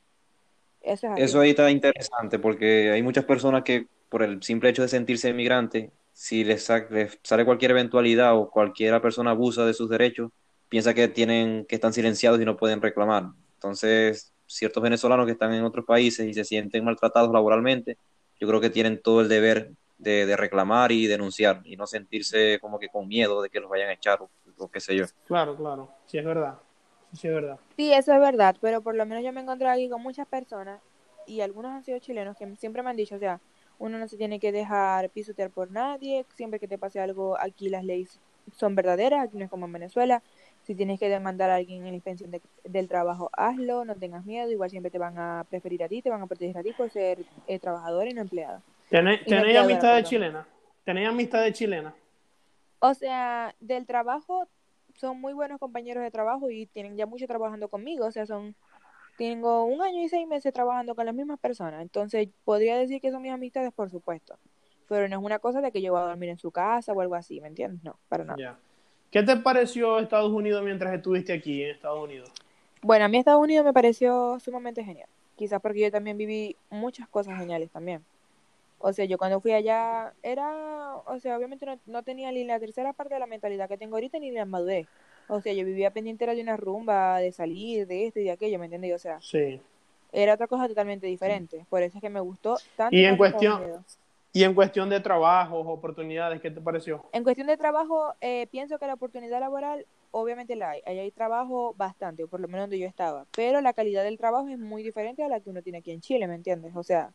Eso 0.81 1.07
es. 1.15 1.23
Eso 1.23 1.39
ahí 1.39 1.51
está 1.51 1.69
interesante 1.71 2.39
porque 2.39 2.91
hay 2.91 3.01
muchas 3.01 3.25
personas 3.25 3.63
que 3.63 3.87
por 4.09 4.21
el 4.23 4.41
simple 4.43 4.69
hecho 4.69 4.81
de 4.83 4.87
sentirse 4.87 5.29
inmigrante, 5.29 5.91
si 6.13 6.43
les, 6.43 6.69
les 6.91 7.19
sale 7.23 7.45
cualquier 7.45 7.71
eventualidad 7.71 8.37
o 8.37 8.49
cualquiera 8.49 9.01
persona 9.01 9.31
abusa 9.31 9.65
de 9.65 9.73
sus 9.73 9.89
derechos, 9.89 10.31
piensa 10.69 10.93
que 10.93 11.07
tienen 11.07 11.65
que 11.65 11.75
están 11.75 11.93
silenciados 11.93 12.39
y 12.41 12.45
no 12.45 12.57
pueden 12.57 12.81
reclamar. 12.81 13.25
Entonces, 13.55 14.34
ciertos 14.45 14.81
venezolanos 14.81 15.25
que 15.25 15.33
están 15.33 15.53
en 15.53 15.63
otros 15.63 15.85
países 15.85 16.27
y 16.27 16.33
se 16.33 16.43
sienten 16.43 16.83
maltratados 16.83 17.31
laboralmente, 17.31 17.97
yo 18.39 18.47
creo 18.47 18.61
que 18.61 18.69
tienen 18.69 19.01
todo 19.01 19.21
el 19.21 19.29
deber 19.29 19.71
de, 19.97 20.25
de 20.25 20.37
reclamar 20.37 20.91
y 20.91 21.07
denunciar 21.07 21.61
y 21.63 21.77
no 21.77 21.87
sentirse 21.87 22.59
como 22.59 22.79
que 22.79 22.89
con 22.89 23.07
miedo 23.07 23.41
de 23.41 23.49
que 23.49 23.59
los 23.59 23.69
vayan 23.69 23.89
a 23.89 23.93
echar 23.93 24.21
o, 24.21 24.29
o 24.57 24.67
qué 24.69 24.79
sé 24.79 24.95
yo. 24.95 25.05
Claro, 25.27 25.55
claro. 25.55 25.89
Sí, 26.05 26.17
es 26.17 26.25
verdad. 26.25 26.55
Sí, 27.11 27.17
sí, 27.21 27.27
es 27.27 27.33
verdad. 27.33 27.59
Sí, 27.77 27.93
eso 27.93 28.13
es 28.13 28.19
verdad, 28.19 28.55
pero 28.59 28.81
por 28.81 28.95
lo 28.95 29.05
menos 29.05 29.23
yo 29.23 29.31
me 29.31 29.39
he 29.39 29.43
encontrado 29.43 29.73
aquí 29.73 29.89
con 29.89 30.01
muchas 30.01 30.27
personas 30.27 30.81
y 31.27 31.41
algunos 31.41 31.71
han 31.71 31.83
sido 31.83 31.99
chilenos 31.99 32.37
que 32.37 32.55
siempre 32.57 32.83
me 32.83 32.89
han 32.89 32.97
dicho, 32.97 33.15
o 33.15 33.19
sea, 33.19 33.39
uno 33.79 33.97
no 33.97 34.07
se 34.07 34.17
tiene 34.17 34.39
que 34.39 34.51
dejar 34.51 35.09
pisotear 35.09 35.49
por 35.49 35.71
nadie, 35.71 36.25
siempre 36.35 36.59
que 36.59 36.67
te 36.67 36.77
pase 36.77 36.99
algo, 36.99 37.37
aquí 37.39 37.69
las 37.69 37.83
leyes 37.83 38.19
son 38.53 38.75
verdaderas, 38.75 39.25
aquí 39.25 39.37
no 39.37 39.45
es 39.45 39.49
como 39.49 39.65
en 39.65 39.73
Venezuela, 39.73 40.21
si 40.65 40.75
tienes 40.75 40.99
que 40.99 41.09
demandar 41.09 41.49
a 41.49 41.55
alguien 41.55 41.79
en 41.85 41.89
la 41.91 41.95
inspección 41.95 42.31
de- 42.31 42.41
del 42.63 42.87
trabajo, 42.87 43.29
hazlo, 43.33 43.85
no 43.85 43.95
tengas 43.95 44.25
miedo, 44.25 44.49
igual 44.49 44.69
siempre 44.69 44.91
te 44.91 44.97
van 44.97 45.17
a 45.17 45.45
preferir 45.49 45.83
a 45.83 45.87
ti, 45.87 46.01
te 46.01 46.09
van 46.09 46.21
a 46.21 46.27
proteger 46.27 46.57
a 46.57 46.63
ti 46.63 46.71
por 46.73 46.89
ser 46.89 47.19
eh, 47.47 47.59
trabajador 47.59 48.07
y 48.07 48.13
no 48.13 48.21
empleado. 48.21 48.61
¿Tenéis 49.25 49.57
amistad 49.59 49.95
de 49.95 50.03
chilena? 50.03 50.47
¿Tenéis 50.83 51.07
amistad 51.09 51.43
de 51.43 51.53
chilena? 51.53 51.93
O 52.79 52.93
sea, 52.93 53.55
del 53.59 53.85
trabajo 53.85 54.47
son 54.95 55.19
muy 55.19 55.33
buenos 55.33 55.59
compañeros 55.59 56.03
de 56.03 56.11
trabajo 56.11 56.49
y 56.49 56.65
tienen 56.67 56.95
ya 56.95 57.05
mucho 57.05 57.27
trabajando 57.27 57.67
conmigo. 57.67 58.05
O 58.05 58.11
sea, 58.11 58.25
son 58.25 58.55
tengo 59.17 59.65
un 59.65 59.81
año 59.81 60.01
y 60.01 60.09
seis 60.09 60.27
meses 60.27 60.51
trabajando 60.53 60.95
con 60.95 61.05
las 61.05 61.15
mismas 61.15 61.39
personas. 61.39 61.81
Entonces, 61.81 62.27
podría 62.43 62.77
decir 62.77 62.99
que 63.01 63.11
son 63.11 63.21
mis 63.21 63.31
amistades, 63.31 63.71
por 63.73 63.89
supuesto. 63.89 64.37
Pero 64.89 65.07
no 65.07 65.17
es 65.19 65.23
una 65.23 65.39
cosa 65.39 65.61
de 65.61 65.71
que 65.71 65.81
yo 65.81 65.93
voy 65.93 66.01
a 66.01 66.05
dormir 66.05 66.29
en 66.29 66.37
su 66.37 66.51
casa 66.51 66.93
o 66.93 67.01
algo 67.01 67.15
así, 67.15 67.39
¿me 67.41 67.47
entiendes? 67.47 67.83
No, 67.83 67.97
para 68.09 68.23
nada. 68.23 68.37
Ya. 68.39 68.59
¿Qué 69.15 69.23
te 69.23 69.37
pareció 69.37 69.97
Estados 69.99 70.29
Unidos 70.33 70.61
mientras 70.61 70.93
estuviste 70.93 71.31
aquí 71.31 71.63
en 71.63 71.69
Estados 71.69 72.03
Unidos? 72.03 72.29
Bueno, 72.81 73.05
a 73.05 73.07
mí 73.07 73.17
Estados 73.17 73.41
Unidos 73.41 73.63
me 73.63 73.71
pareció 73.71 74.37
sumamente 74.41 74.83
genial. 74.83 75.07
Quizás 75.37 75.61
porque 75.61 75.79
yo 75.79 75.89
también 75.89 76.17
viví 76.17 76.57
muchas 76.69 77.07
cosas 77.07 77.39
geniales 77.39 77.71
también. 77.71 78.03
O 78.77 78.91
sea, 78.91 79.05
yo 79.05 79.17
cuando 79.17 79.39
fui 79.39 79.53
allá 79.53 80.11
era, 80.21 80.97
o 81.05 81.17
sea, 81.21 81.37
obviamente 81.37 81.65
no, 81.65 81.79
no 81.85 82.03
tenía 82.03 82.29
ni 82.33 82.43
la 82.43 82.59
tercera 82.59 82.91
parte 82.91 83.13
de 83.13 83.21
la 83.21 83.25
mentalidad 83.25 83.69
que 83.69 83.77
tengo 83.77 83.95
ahorita 83.95 84.19
ni 84.19 84.31
la 84.31 84.43
madurez. 84.43 84.85
O 85.29 85.39
sea, 85.39 85.53
yo 85.53 85.63
vivía 85.63 85.91
pendiente 85.91 86.25
de 86.27 86.41
una 86.41 86.57
rumba, 86.57 87.19
de 87.19 87.31
salir, 87.31 87.87
de 87.87 88.07
esto 88.07 88.19
y 88.19 88.25
de 88.25 88.31
aquello, 88.31 88.59
¿me 88.59 88.65
entiendes? 88.65 88.95
O 88.95 88.99
sea, 88.99 89.21
Sí. 89.21 89.61
era 90.11 90.33
otra 90.33 90.47
cosa 90.47 90.67
totalmente 90.67 91.07
diferente. 91.07 91.65
Por 91.69 91.83
eso 91.83 91.99
es 91.99 92.01
que 92.01 92.09
me 92.09 92.19
gustó 92.19 92.57
tanto. 92.75 92.93
Y 92.93 93.05
en 93.05 93.15
cuestión-. 93.15 93.81
Y 94.35 94.43
en 94.43 94.53
cuestión 94.53 94.89
de 94.89 94.99
trabajos, 94.99 95.63
oportunidades, 95.65 96.41
¿qué 96.41 96.51
te 96.51 96.59
pareció? 96.59 97.05
En 97.13 97.23
cuestión 97.23 97.47
de 97.47 97.55
trabajo, 97.55 98.13
eh, 98.19 98.47
pienso 98.51 98.77
que 98.77 98.85
la 98.85 98.95
oportunidad 98.95 99.39
laboral, 99.39 99.85
obviamente 100.11 100.57
la 100.57 100.71
hay. 100.71 100.81
Ahí 100.85 100.99
hay 100.99 101.09
trabajo 101.09 101.73
bastante, 101.77 102.25
o 102.25 102.27
por 102.27 102.41
lo 102.41 102.49
menos 102.49 102.63
donde 102.63 102.77
yo 102.77 102.85
estaba. 102.85 103.25
Pero 103.33 103.61
la 103.61 103.71
calidad 103.71 104.03
del 104.03 104.17
trabajo 104.17 104.49
es 104.49 104.59
muy 104.59 104.83
diferente 104.83 105.23
a 105.23 105.29
la 105.29 105.39
que 105.39 105.49
uno 105.49 105.61
tiene 105.61 105.77
aquí 105.77 105.91
en 105.91 106.01
Chile, 106.01 106.27
¿me 106.27 106.35
entiendes? 106.35 106.75
O 106.75 106.83
sea, 106.83 107.13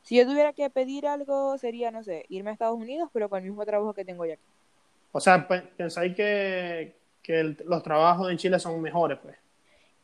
si 0.00 0.16
yo 0.16 0.26
tuviera 0.26 0.54
que 0.54 0.70
pedir 0.70 1.06
algo, 1.06 1.58
sería, 1.58 1.90
no 1.90 2.02
sé, 2.02 2.24
irme 2.30 2.48
a 2.48 2.52
Estados 2.54 2.78
Unidos, 2.78 3.10
pero 3.12 3.28
con 3.28 3.40
el 3.42 3.50
mismo 3.50 3.66
trabajo 3.66 3.92
que 3.92 4.06
tengo 4.06 4.24
ya 4.24 4.32
aquí. 4.32 4.42
O 5.12 5.20
sea, 5.20 5.46
pe- 5.46 5.60
pensáis 5.76 6.16
que, 6.16 6.96
que 7.22 7.38
el- 7.38 7.58
los 7.66 7.82
trabajos 7.82 8.30
en 8.30 8.38
Chile 8.38 8.58
son 8.58 8.80
mejores, 8.80 9.18
pues. 9.22 9.36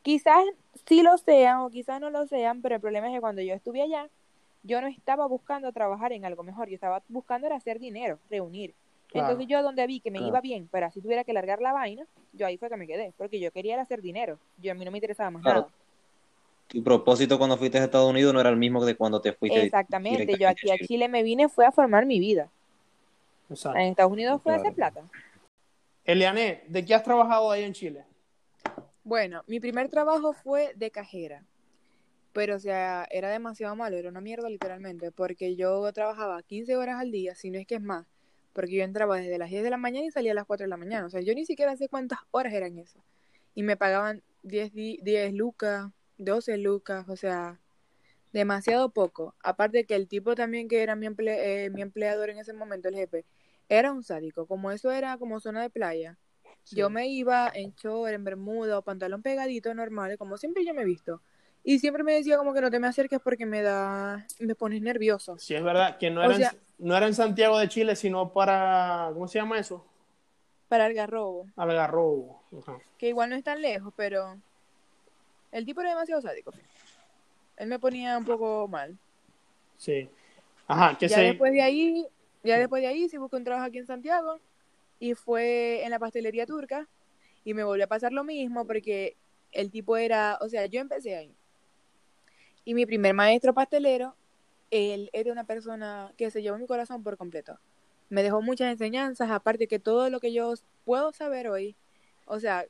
Quizás 0.03 0.45
sí 0.87 1.03
lo 1.03 1.17
sean 1.17 1.61
o 1.61 1.71
quizás 1.71 1.99
no 1.99 2.11
lo 2.11 2.27
sean, 2.27 2.61
pero 2.61 2.75
el 2.75 2.81
problema 2.83 3.09
es 3.09 3.15
que 3.15 3.21
cuando 3.23 3.41
yo 3.41 3.55
estuve 3.55 3.81
allá, 3.81 4.11
yo 4.62 4.81
no 4.81 4.87
estaba 4.88 5.26
buscando 5.26 5.73
trabajar 5.73 6.12
en 6.12 6.25
algo 6.25 6.42
mejor, 6.42 6.69
yo 6.69 6.75
estaba 6.75 7.02
buscando 7.09 7.47
era 7.47 7.57
hacer 7.57 7.78
dinero, 7.78 8.19
reunir. 8.31 8.75
Claro. 9.09 9.28
Entonces 9.28 9.49
yo 9.49 9.62
donde 9.62 9.87
vi 9.87 10.00
que 10.00 10.11
me 10.11 10.19
Claro. 10.19 10.28
iba 10.31 10.40
bien, 10.40 10.69
pero 10.71 10.87
así 10.87 11.00
tuviera 11.00 11.25
que 11.25 11.33
largar 11.33 11.61
la 11.61 11.73
vaina, 11.73 12.07
yo 12.33 12.47
ahí 12.47 12.57
fue 12.57 12.69
que 12.71 12.76
me 12.76 12.87
quedé, 12.87 13.12
porque 13.16 13.38
yo 13.40 13.50
quería 13.50 13.75
era 13.75 13.83
hacer 13.83 14.00
dinero, 14.00 14.38
yo 14.57 14.73
a 14.73 14.75
mí 14.75 14.85
no 14.85 14.90
me 14.90 14.99
interesaba 14.99 15.31
más 15.31 15.42
Claro. 15.42 15.61
nada. 15.62 15.73
Tu 16.69 16.83
propósito 16.83 17.37
cuando 17.37 17.59
fuiste 17.59 17.78
a 17.78 17.85
Estados 17.85 18.09
Unidos 18.09 18.33
no 18.33 18.40
era 18.40 18.49
el 18.49 18.57
mismo 18.57 18.83
de 18.85 18.95
cuando 18.95 19.21
te 19.21 19.35
fuiste 19.35 19.64
Exactamente, 19.64 20.38
yo 20.38 20.49
aquí 20.49 20.71
a 20.71 20.76
Chile. 20.76 20.87
Chile 20.87 21.09
me 21.09 21.23
vine 21.23 21.50
fue 21.50 21.66
a 21.66 21.73
formar 21.73 22.07
mi 22.07 22.19
vida. 22.19 22.49
Exacto. 23.50 23.78
En 23.78 23.88
Estados 23.88 24.12
Unidos 24.12 24.40
fue 24.42 24.54
a 24.54 24.57
hacer 24.57 24.73
plata. 24.73 25.02
Eliane, 26.04 26.64
¿de 26.69 26.85
qué 26.85 26.95
has 26.95 27.02
trabajado 27.02 27.50
ahí 27.50 27.64
en 27.64 27.75
Chile? 27.75 28.04
Bueno, 29.04 29.42
mi 29.47 29.61
primer 29.61 29.90
trabajo 29.90 30.33
fue 30.33 30.73
de 30.75 30.90
cajera. 30.90 31.45
Pero, 32.33 32.57
o 32.57 32.59
sea, 32.59 33.07
era 33.11 33.29
demasiado 33.31 33.77
malo, 33.77 33.97
era 33.97 34.09
una 34.09 34.21
mierda 34.21 34.49
literalmente, 34.49 35.12
porque 35.12 35.55
yo 35.57 35.93
trabajaba 35.93 36.43
15 36.43 36.77
horas 36.77 36.99
al 37.01 37.11
día, 37.11 37.35
si 37.35 37.51
no 37.51 37.59
es 37.59 37.67
que 37.67 37.75
es 37.77 37.83
más, 37.83 38.07
porque 38.55 38.73
yo 38.77 38.85
entraba 38.85 39.19
desde 39.19 39.39
las 39.39 39.51
10 39.51 39.62
de 39.62 39.71
la 39.71 39.77
mañana 39.77 40.07
y 40.07 40.11
salía 40.11 40.33
a 40.33 40.35
las 40.35 40.47
4 40.47 40.65
de 40.65 40.69
la 40.71 40.77
mañana. 40.79 41.07
O 41.07 41.11
sea, 41.11 41.21
yo 41.21 41.35
ni 41.35 41.45
siquiera 41.47 41.77
sé 41.77 41.89
cuántas 41.89 42.21
horas 42.31 42.53
eran 42.55 42.79
esas. 42.79 43.03
Y 43.55 43.62
me 43.62 43.77
pagaban 43.77 44.23
10, 44.43 44.73
di- 44.73 44.99
10 45.03 45.33
lucas, 45.35 45.91
12 46.19 46.57
lucas, 46.59 47.07
o 47.09 47.17
sea, 47.17 47.61
demasiado 48.33 48.91
poco. 48.91 49.35
Aparte 49.43 49.85
que 49.85 49.95
el 49.95 50.09
tipo 50.09 50.35
también 50.35 50.69
que 50.69 50.83
era 50.83 50.97
mi, 50.97 51.07
emple- 51.07 51.37
eh, 51.39 51.71
mi 51.71 51.83
empleador 51.83 52.31
en 52.31 52.39
ese 52.39 52.53
momento, 52.53 52.89
el 52.89 52.95
jefe, 52.95 53.25
era 53.69 53.93
un 53.93 54.03
sádico. 54.03 54.47
Como 54.47 54.71
eso 54.71 54.91
era 54.91 55.19
como 55.19 55.41
zona 55.41 55.62
de 55.62 55.71
playa, 55.71 56.19
yo 56.71 56.89
me 56.91 57.09
iba 57.09 57.51
en 57.55 57.75
short, 57.75 58.12
en 58.12 58.25
bermuda 58.25 58.79
o 58.79 58.83
pantalón 58.83 59.23
pegadito 59.23 59.75
normal, 59.75 60.17
como 60.19 60.37
siempre 60.39 60.65
yo 60.65 60.75
me 60.75 60.83
he 60.83 60.85
visto. 60.87 61.21
Y 61.64 61.78
siempre 61.78 62.02
me 62.02 62.12
decía 62.14 62.37
como 62.38 62.52
que 62.52 62.61
no 62.61 62.71
te 62.71 62.81
me 62.81 62.88
acerques 62.88 63.21
porque 63.21 63.47
me 63.47 63.62
da, 63.62 64.26
me 64.40 64.54
pones 64.54 64.83
nervioso. 64.83 65.38
Sí, 65.38 65.54
es 65.54 65.62
verdad 65.62 65.97
que 65.99 66.11
no 66.11 66.21
O 66.21 66.25
era, 66.25 66.37
sea- 66.37 66.50
en, 66.50 66.87
no 66.88 66.97
era 66.97 67.07
en 67.07 67.14
Santiago 67.14 67.59
de 67.59 67.69
Chile, 67.69 67.95
sino 67.97 68.33
para, 68.33 69.11
¿cómo 69.12 69.28
se 69.28 69.38
llama 69.38 69.59
eso? 69.59 69.85
Para 70.69 70.87
Algarrobo, 70.87 71.47
Algarrobo. 71.57 72.42
Ajá. 72.61 72.78
que 72.99 73.09
igual 73.09 73.31
no 73.31 73.37
es 73.37 73.45
tan 73.45 73.61
lejos, 73.62 73.92
pero 73.97 74.37
el 75.52 75.64
tipo 75.66 75.81
era 75.83 75.90
demasiado 75.90 76.21
sádico. 76.23 76.52
Él 77.59 77.69
me 77.69 77.78
ponía 77.78 78.16
un 78.19 78.25
poco 78.25 78.66
mal. 78.69 78.97
Sí. 79.76 80.09
Ajá, 80.66 80.97
que 80.99 81.09
Ya 81.09 81.16
se... 81.16 81.23
después 81.25 81.52
de 81.52 81.62
ahí, 81.62 82.07
ya 82.42 82.59
después 82.59 82.83
de 82.83 82.88
ahí 82.88 83.09
sí 83.09 83.19
busqué 83.19 83.37
un 83.37 83.45
trabajo 83.45 83.66
aquí 83.66 83.78
en 83.78 83.87
Santiago 83.87 84.40
y 84.99 85.14
fue 85.14 85.85
en 85.85 85.90
la 85.90 85.99
pastelería 85.99 86.47
turca 86.47 86.88
y 87.45 87.54
me 87.54 87.64
volvió 87.64 87.85
a 87.85 87.88
pasar 87.88 88.12
lo 88.12 88.25
mismo 88.25 88.66
porque 88.66 89.16
el 89.52 89.71
tipo 89.71 89.97
era, 89.97 90.38
o 90.40 90.49
sea, 90.49 90.66
yo 90.66 90.81
empecé 90.81 91.16
ahí 91.16 91.35
y 92.64 92.75
mi 92.75 92.87
primer 92.87 93.14
maestro 93.14 93.54
pastelero 93.54 94.14
él 94.73 95.11
era 95.12 95.31
una 95.31 95.45
persona 95.45 96.12
que 96.16 96.31
se 96.31 96.42
llevó 96.42 96.59
mi 96.59 96.66
corazón 96.66 97.02
por 97.02 97.16
completo. 97.16 97.59
Me 98.09 98.23
dejó 98.23 98.42
muchas 98.42 98.73
enseñanzas, 98.73 99.31
aparte 99.31 99.69
que 99.69 99.78
todo 99.78 100.11
lo 100.11 100.19
que 100.19 100.33
yo 100.33 100.54
puedo 100.85 101.12
saber 101.12 101.49
hoy, 101.49 101.76
o 102.25 102.40
sea, 102.40 102.66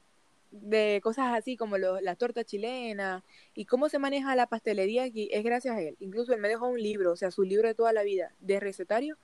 de 0.50 1.00
cosas 1.02 1.32
así 1.32 1.56
como 1.56 1.78
las 1.78 2.18
tortas 2.18 2.44
chilenas 2.44 3.22
y 3.54 3.64
cómo 3.64 3.88
se 3.88 3.98
maneja 3.98 4.36
la 4.36 4.46
pastelería 4.46 5.04
aquí, 5.04 5.28
es 5.32 5.44
gracias 5.44 5.76
a 5.76 5.80
él. 5.80 5.96
Incluso 6.00 6.34
él 6.34 6.40
me 6.40 6.48
dejó 6.48 6.66
un 6.66 6.82
libro, 6.82 7.12
o 7.12 7.16
sea, 7.16 7.30
su 7.30 7.44
libro 7.44 7.68
de 7.68 7.74
toda 7.74 7.92
la 7.92 8.02
vida, 8.02 8.32
de 8.40 8.60
recetario, 8.60 9.16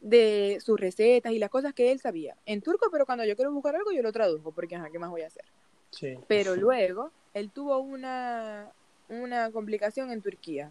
de 0.00 0.58
sus 0.60 0.78
recetas 0.78 1.32
y 1.32 1.38
las 1.38 1.50
cosas 1.50 1.72
que 1.72 1.92
él 1.92 2.00
sabía. 2.00 2.36
En 2.46 2.60
turco, 2.62 2.88
pero 2.90 3.06
cuando 3.06 3.24
yo 3.24 3.36
quiero 3.36 3.52
buscar 3.52 3.76
algo, 3.76 3.92
yo 3.92 4.02
lo 4.02 4.12
traduzco, 4.12 4.52
porque, 4.52 4.74
ajá, 4.74 4.90
¿qué 4.90 4.98
más 4.98 5.10
voy 5.10 5.22
a 5.22 5.28
hacer? 5.28 5.44
Sí. 5.90 6.18
Pero 6.26 6.56
luego, 6.56 7.12
él 7.32 7.50
tuvo 7.50 7.78
una, 7.78 8.70
una 9.08 9.50
complicación 9.50 10.10
en 10.10 10.22
Turquía. 10.22 10.70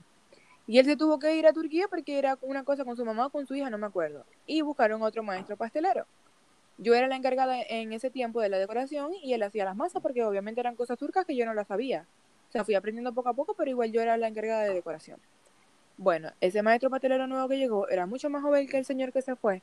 Y 0.65 0.79
él 0.79 0.85
se 0.85 0.95
tuvo 0.95 1.19
que 1.19 1.35
ir 1.35 1.45
a 1.45 1.53
Turquía 1.53 1.87
porque 1.89 2.17
era 2.17 2.37
una 2.41 2.63
cosa 2.63 2.85
con 2.85 2.95
su 2.95 3.03
mamá 3.03 3.27
o 3.27 3.29
con 3.29 3.45
su 3.45 3.55
hija, 3.55 3.69
no 3.69 3.77
me 3.77 3.85
acuerdo. 3.85 4.25
Y 4.45 4.61
buscaron 4.61 5.01
otro 5.01 5.21
maestro 5.21 5.57
pastelero. 5.57 6.05
Yo 6.77 6.95
era 6.95 7.07
la 7.07 7.15
encargada 7.15 7.61
en 7.61 7.93
ese 7.93 8.09
tiempo 8.09 8.41
de 8.41 8.49
la 8.49 8.57
decoración 8.57 9.11
y 9.21 9.33
él 9.33 9.43
hacía 9.43 9.65
las 9.65 9.75
masas 9.75 10.01
porque 10.01 10.23
obviamente 10.23 10.61
eran 10.61 10.75
cosas 10.75 10.97
turcas 10.97 11.25
que 11.25 11.35
yo 11.35 11.45
no 11.45 11.53
las 11.53 11.67
sabía. 11.67 12.07
O 12.49 12.51
sea, 12.51 12.63
fui 12.63 12.75
aprendiendo 12.75 13.13
poco 13.13 13.29
a 13.29 13.33
poco, 13.33 13.53
pero 13.55 13.69
igual 13.69 13.91
yo 13.91 14.01
era 14.01 14.15
la 14.17 14.27
encargada 14.27 14.63
de 14.63 14.73
decoración. 14.73 15.19
Bueno, 15.97 16.31
ese 16.41 16.63
maestro 16.63 16.89
pastelero 16.89 17.27
nuevo 17.27 17.47
que 17.47 17.57
llegó 17.57 17.87
era 17.89 18.05
mucho 18.05 18.29
más 18.29 18.41
joven 18.41 18.67
que 18.67 18.77
el 18.77 18.85
señor 18.85 19.11
que 19.11 19.21
se 19.21 19.35
fue. 19.35 19.61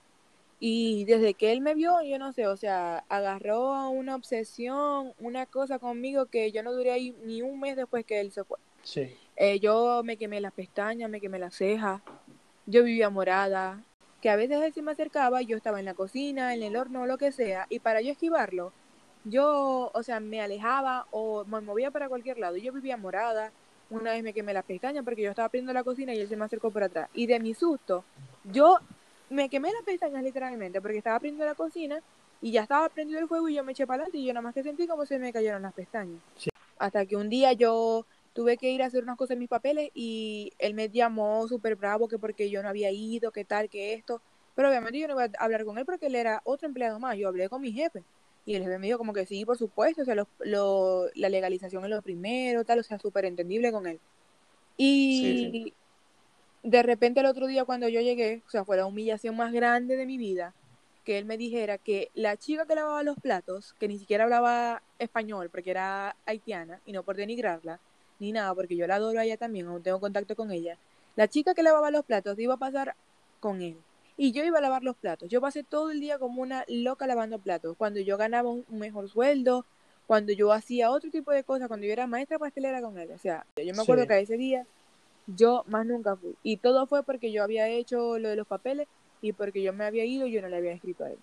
Y 0.62 1.06
desde 1.06 1.32
que 1.32 1.52
él 1.52 1.62
me 1.62 1.74
vio, 1.74 2.02
yo 2.02 2.18
no 2.18 2.34
sé, 2.34 2.46
o 2.46 2.56
sea, 2.56 3.02
agarró 3.08 3.88
una 3.88 4.14
obsesión, 4.14 5.14
una 5.18 5.46
cosa 5.46 5.78
conmigo 5.78 6.26
que 6.26 6.52
yo 6.52 6.62
no 6.62 6.72
duré 6.72 6.92
ahí 6.92 7.16
ni 7.24 7.40
un 7.40 7.58
mes 7.58 7.76
después 7.76 8.04
que 8.04 8.20
él 8.20 8.30
se 8.30 8.44
fue. 8.44 8.58
Sí. 8.82 9.16
Eh, 9.36 9.58
yo 9.58 10.02
me 10.04 10.18
quemé 10.18 10.38
las 10.40 10.52
pestañas, 10.52 11.08
me 11.08 11.20
quemé 11.20 11.38
las 11.38 11.54
cejas, 11.54 12.02
yo 12.66 12.84
vivía 12.84 13.08
morada, 13.08 13.82
que 14.20 14.28
a 14.28 14.36
veces 14.36 14.60
él 14.62 14.74
se 14.74 14.82
me 14.82 14.92
acercaba 14.92 15.40
yo 15.40 15.56
estaba 15.56 15.78
en 15.78 15.86
la 15.86 15.94
cocina, 15.94 16.54
en 16.54 16.62
el 16.62 16.76
horno, 16.76 17.06
lo 17.06 17.16
que 17.16 17.32
sea, 17.32 17.66
y 17.70 17.78
para 17.78 18.02
yo 18.02 18.12
esquivarlo, 18.12 18.72
yo, 19.24 19.90
o 19.94 20.02
sea, 20.02 20.20
me 20.20 20.40
alejaba 20.40 21.06
o 21.10 21.44
me 21.44 21.60
movía 21.60 21.90
para 21.90 22.08
cualquier 22.08 22.38
lado. 22.38 22.56
Y 22.56 22.62
yo 22.62 22.72
vivía 22.72 22.96
morada, 22.96 23.52
una 23.90 24.12
vez 24.12 24.22
me 24.22 24.32
quemé 24.32 24.54
las 24.54 24.64
pestañas 24.64 25.04
porque 25.04 25.22
yo 25.22 25.30
estaba 25.30 25.46
abriendo 25.46 25.72
la 25.72 25.84
cocina 25.84 26.14
y 26.14 26.20
él 26.20 26.28
se 26.28 26.36
me 26.36 26.44
acercó 26.44 26.70
por 26.70 26.82
atrás. 26.82 27.08
Y 27.12 27.26
de 27.26 27.40
mi 27.40 27.54
susto, 27.54 28.04
yo 28.44 28.78
me 29.30 29.48
quemé 29.48 29.72
las 29.72 29.82
pestañas 29.82 30.22
literalmente 30.22 30.80
porque 30.80 30.98
estaba 30.98 31.16
abriendo 31.16 31.44
la 31.44 31.54
cocina 31.54 32.02
y 32.42 32.50
ya 32.50 32.62
estaba 32.62 32.88
prendido 32.88 33.20
el 33.20 33.28
fuego 33.28 33.48
y 33.48 33.54
yo 33.54 33.64
me 33.64 33.72
eché 33.72 33.86
para 33.86 34.02
adelante 34.02 34.18
y 34.18 34.26
yo 34.26 34.32
nada 34.32 34.42
más 34.42 34.54
que 34.54 34.62
sentí 34.62 34.86
como 34.86 35.06
se 35.06 35.18
me 35.18 35.32
cayeron 35.32 35.62
las 35.62 35.72
pestañas. 35.72 36.20
Hasta 36.78 37.06
que 37.06 37.16
un 37.16 37.28
día 37.28 37.52
yo 37.52 38.06
tuve 38.32 38.56
que 38.56 38.70
ir 38.70 38.82
a 38.82 38.86
hacer 38.86 39.02
unas 39.02 39.16
cosas 39.16 39.34
en 39.34 39.40
mis 39.40 39.48
papeles 39.48 39.90
y 39.94 40.52
él 40.58 40.74
me 40.74 40.88
llamó 40.88 41.46
súper 41.48 41.76
bravo 41.76 42.08
que 42.08 42.18
porque 42.18 42.50
yo 42.50 42.62
no 42.62 42.68
había 42.68 42.90
ido, 42.90 43.30
que 43.30 43.44
tal, 43.44 43.68
que 43.68 43.92
esto. 43.92 44.20
Pero 44.54 44.68
obviamente 44.68 44.98
yo 44.98 45.06
no 45.06 45.14
iba 45.14 45.24
a 45.24 45.44
hablar 45.44 45.64
con 45.64 45.78
él 45.78 45.84
porque 45.84 46.06
él 46.06 46.14
era 46.14 46.40
otro 46.44 46.66
empleado 46.66 46.98
más. 46.98 47.16
Yo 47.16 47.28
hablé 47.28 47.48
con 47.48 47.60
mi 47.60 47.72
jefe. 47.72 48.02
Y 48.46 48.54
el 48.54 48.62
jefe 48.62 48.78
me 48.78 48.86
dijo 48.86 48.98
como 48.98 49.12
que 49.12 49.26
sí, 49.26 49.44
por 49.44 49.58
supuesto, 49.58 50.02
o 50.02 50.04
sea, 50.04 50.14
lo, 50.14 51.06
la 51.14 51.28
legalización 51.28 51.84
es 51.84 51.90
lo 51.90 52.00
primero, 52.00 52.64
tal, 52.64 52.78
o 52.78 52.82
sea, 52.82 52.98
súper 52.98 53.26
entendible 53.26 53.70
con 53.70 53.86
él. 53.86 54.00
Y 54.78 55.74
de 56.62 56.82
repente 56.82 57.20
el 57.20 57.26
otro 57.26 57.46
día 57.46 57.64
cuando 57.64 57.88
yo 57.88 58.00
llegué, 58.00 58.42
o 58.46 58.50
sea, 58.50 58.64
fue 58.64 58.76
la 58.76 58.86
humillación 58.86 59.36
más 59.36 59.52
grande 59.52 59.96
de 59.96 60.06
mi 60.06 60.18
vida, 60.18 60.54
que 61.04 61.18
él 61.18 61.24
me 61.24 61.38
dijera 61.38 61.78
que 61.78 62.10
la 62.14 62.36
chica 62.36 62.66
que 62.66 62.74
lavaba 62.74 63.02
los 63.02 63.18
platos, 63.18 63.74
que 63.78 63.88
ni 63.88 63.98
siquiera 63.98 64.24
hablaba 64.24 64.82
español 64.98 65.48
porque 65.50 65.70
era 65.70 66.16
haitiana, 66.26 66.80
y 66.84 66.92
no 66.92 67.02
por 67.02 67.16
denigrarla, 67.16 67.80
ni 68.18 68.32
nada, 68.32 68.54
porque 68.54 68.76
yo 68.76 68.86
la 68.86 68.96
adoro 68.96 69.18
a 69.18 69.24
ella 69.24 69.38
también, 69.38 69.66
aún 69.66 69.82
tengo 69.82 69.98
contacto 69.98 70.36
con 70.36 70.50
ella. 70.50 70.76
La 71.16 71.28
chica 71.28 71.54
que 71.54 71.62
lavaba 71.62 71.90
los 71.90 72.04
platos 72.04 72.38
iba 72.38 72.54
a 72.54 72.58
pasar 72.58 72.94
con 73.40 73.62
él. 73.62 73.76
Y 74.16 74.32
yo 74.32 74.44
iba 74.44 74.58
a 74.58 74.60
lavar 74.60 74.82
los 74.82 74.96
platos. 74.96 75.30
Yo 75.30 75.40
pasé 75.40 75.64
todo 75.64 75.90
el 75.90 76.00
día 76.00 76.18
como 76.18 76.42
una 76.42 76.64
loca 76.68 77.06
lavando 77.06 77.38
platos. 77.38 77.74
Cuando 77.78 78.00
yo 78.00 78.18
ganaba 78.18 78.50
un 78.50 78.66
mejor 78.68 79.08
sueldo, 79.08 79.64
cuando 80.06 80.32
yo 80.32 80.52
hacía 80.52 80.90
otro 80.90 81.10
tipo 81.10 81.30
de 81.30 81.42
cosas, 81.42 81.68
cuando 81.68 81.86
yo 81.86 81.92
era 81.92 82.06
maestra 82.06 82.38
pastelera 82.38 82.82
con 82.82 82.98
él. 82.98 83.10
O 83.12 83.18
sea, 83.18 83.46
yo 83.56 83.74
me 83.74 83.80
acuerdo 83.80 84.06
que 84.06 84.18
ese 84.18 84.36
día 84.36 84.66
yo 85.36 85.64
más 85.66 85.86
nunca 85.86 86.16
fui. 86.16 86.36
Y 86.42 86.58
todo 86.58 86.86
fue 86.86 87.02
porque 87.02 87.32
yo 87.32 87.42
había 87.42 87.68
hecho 87.68 88.18
lo 88.18 88.28
de 88.28 88.36
los 88.36 88.46
papeles 88.46 88.88
y 89.20 89.32
porque 89.32 89.62
yo 89.62 89.72
me 89.72 89.84
había 89.84 90.04
ido 90.04 90.26
y 90.26 90.32
yo 90.32 90.42
no 90.42 90.48
le 90.48 90.56
había 90.56 90.72
escrito 90.72 91.04
a 91.04 91.10
él. 91.10 91.18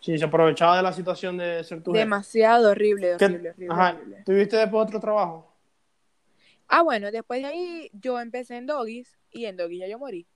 Sí, 0.00 0.18
se 0.18 0.24
aprovechaba 0.24 0.76
de 0.76 0.82
la 0.82 0.92
situación 0.92 1.36
de 1.36 1.62
ser 1.62 1.82
tu 1.82 1.92
Demasiado 1.92 2.70
horrible, 2.70 3.14
horrible, 3.14 3.50
horrible, 3.50 3.72
Ajá. 3.72 4.00
¿Tuviste 4.24 4.56
después 4.56 4.82
otro 4.82 4.98
trabajo? 4.98 5.48
Ah, 6.66 6.82
bueno, 6.82 7.10
después 7.12 7.40
de 7.40 7.46
ahí 7.46 7.90
yo 7.92 8.18
empecé 8.18 8.56
en 8.56 8.66
Doggies 8.66 9.16
y 9.30 9.44
en 9.44 9.56
Doggies 9.56 9.80
ya 9.80 9.86
yo 9.88 9.98
morí. 9.98 10.26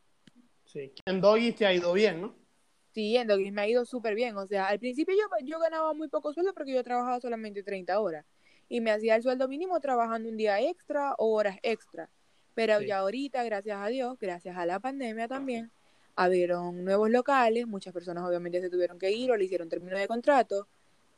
Sí, 0.67 0.93
en 1.07 1.21
Doggies 1.21 1.57
te 1.57 1.67
ha 1.67 1.73
ido 1.73 1.93
bien, 1.93 2.21
¿no? 2.21 2.35
Sí, 2.93 3.17
en 3.17 3.27
Doggies 3.27 3.53
me 3.53 3.63
ha 3.63 3.69
ido 3.69 3.85
súper 3.85 4.15
bien. 4.15 4.37
O 4.37 4.47
sea, 4.47 4.69
al 4.69 4.79
principio 4.79 5.15
yo, 5.15 5.47
yo 5.47 5.59
ganaba 5.59 5.95
muy 5.95 6.09
poco 6.09 6.33
sueldo 6.33 6.55
porque 6.55 6.75
yo 6.75 6.85
trabajaba 6.85 7.21
solamente 7.21 7.63
30 7.63 7.99
horas. 7.99 8.25
Y 8.69 8.81
me 8.81 8.91
hacía 8.91 9.17
el 9.17 9.23
sueldo 9.23 9.49
mínimo 9.49 9.81
trabajando 9.81 10.29
un 10.29 10.37
día 10.37 10.61
extra 10.61 11.15
o 11.19 11.33
horas 11.35 11.59
extra. 11.63 12.09
Pero 12.57 12.81
ya 12.81 13.01
ahorita, 13.01 13.45
gracias 13.45 13.79
a 13.79 13.87
Dios, 13.89 14.17
gracias 14.19 14.57
a 14.57 14.65
la 14.65 14.81
pandemia 14.81 15.29
también, 15.29 15.71
abrieron 16.17 16.87
nuevos 16.87 17.11
locales, 17.11 17.67
muchas 17.67 17.93
personas 17.93 18.25
obviamente 18.25 18.63
se 18.63 18.71
tuvieron 18.71 18.99
que 18.99 19.13
ir 19.13 19.31
o 19.31 19.37
le 19.37 19.45
hicieron 19.45 19.69
término 19.69 19.99
de 19.99 20.09
contrato 20.09 20.67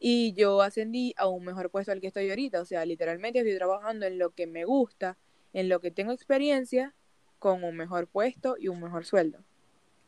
y 0.01 0.33
yo 0.35 0.61
ascendí 0.63 1.15
a 1.17 1.29
un 1.29 1.45
mejor 1.45 1.71
puesto 1.71 1.93
al 1.93 2.01
que 2.01 2.09
estoy 2.09 2.29
ahorita. 2.29 2.61
O 2.61 2.65
sea, 2.65 2.85
literalmente 2.85 3.39
estoy 3.39 3.57
trabajando 3.57 4.05
en 4.07 4.19
lo 4.19 4.31
que 4.31 4.49
me 4.49 4.65
gusta, 4.65 5.17
en 5.53 5.69
lo 5.69 5.81
que 5.81 5.93
tengo 5.93 6.11
experiencia, 6.11 6.93
con 7.39 7.63
un 7.63 7.77
mejor 7.77 8.09
puesto 8.09 8.57
y 8.59 8.67
un 8.67 8.81
mejor 8.81 9.05
sueldo. 9.05 9.39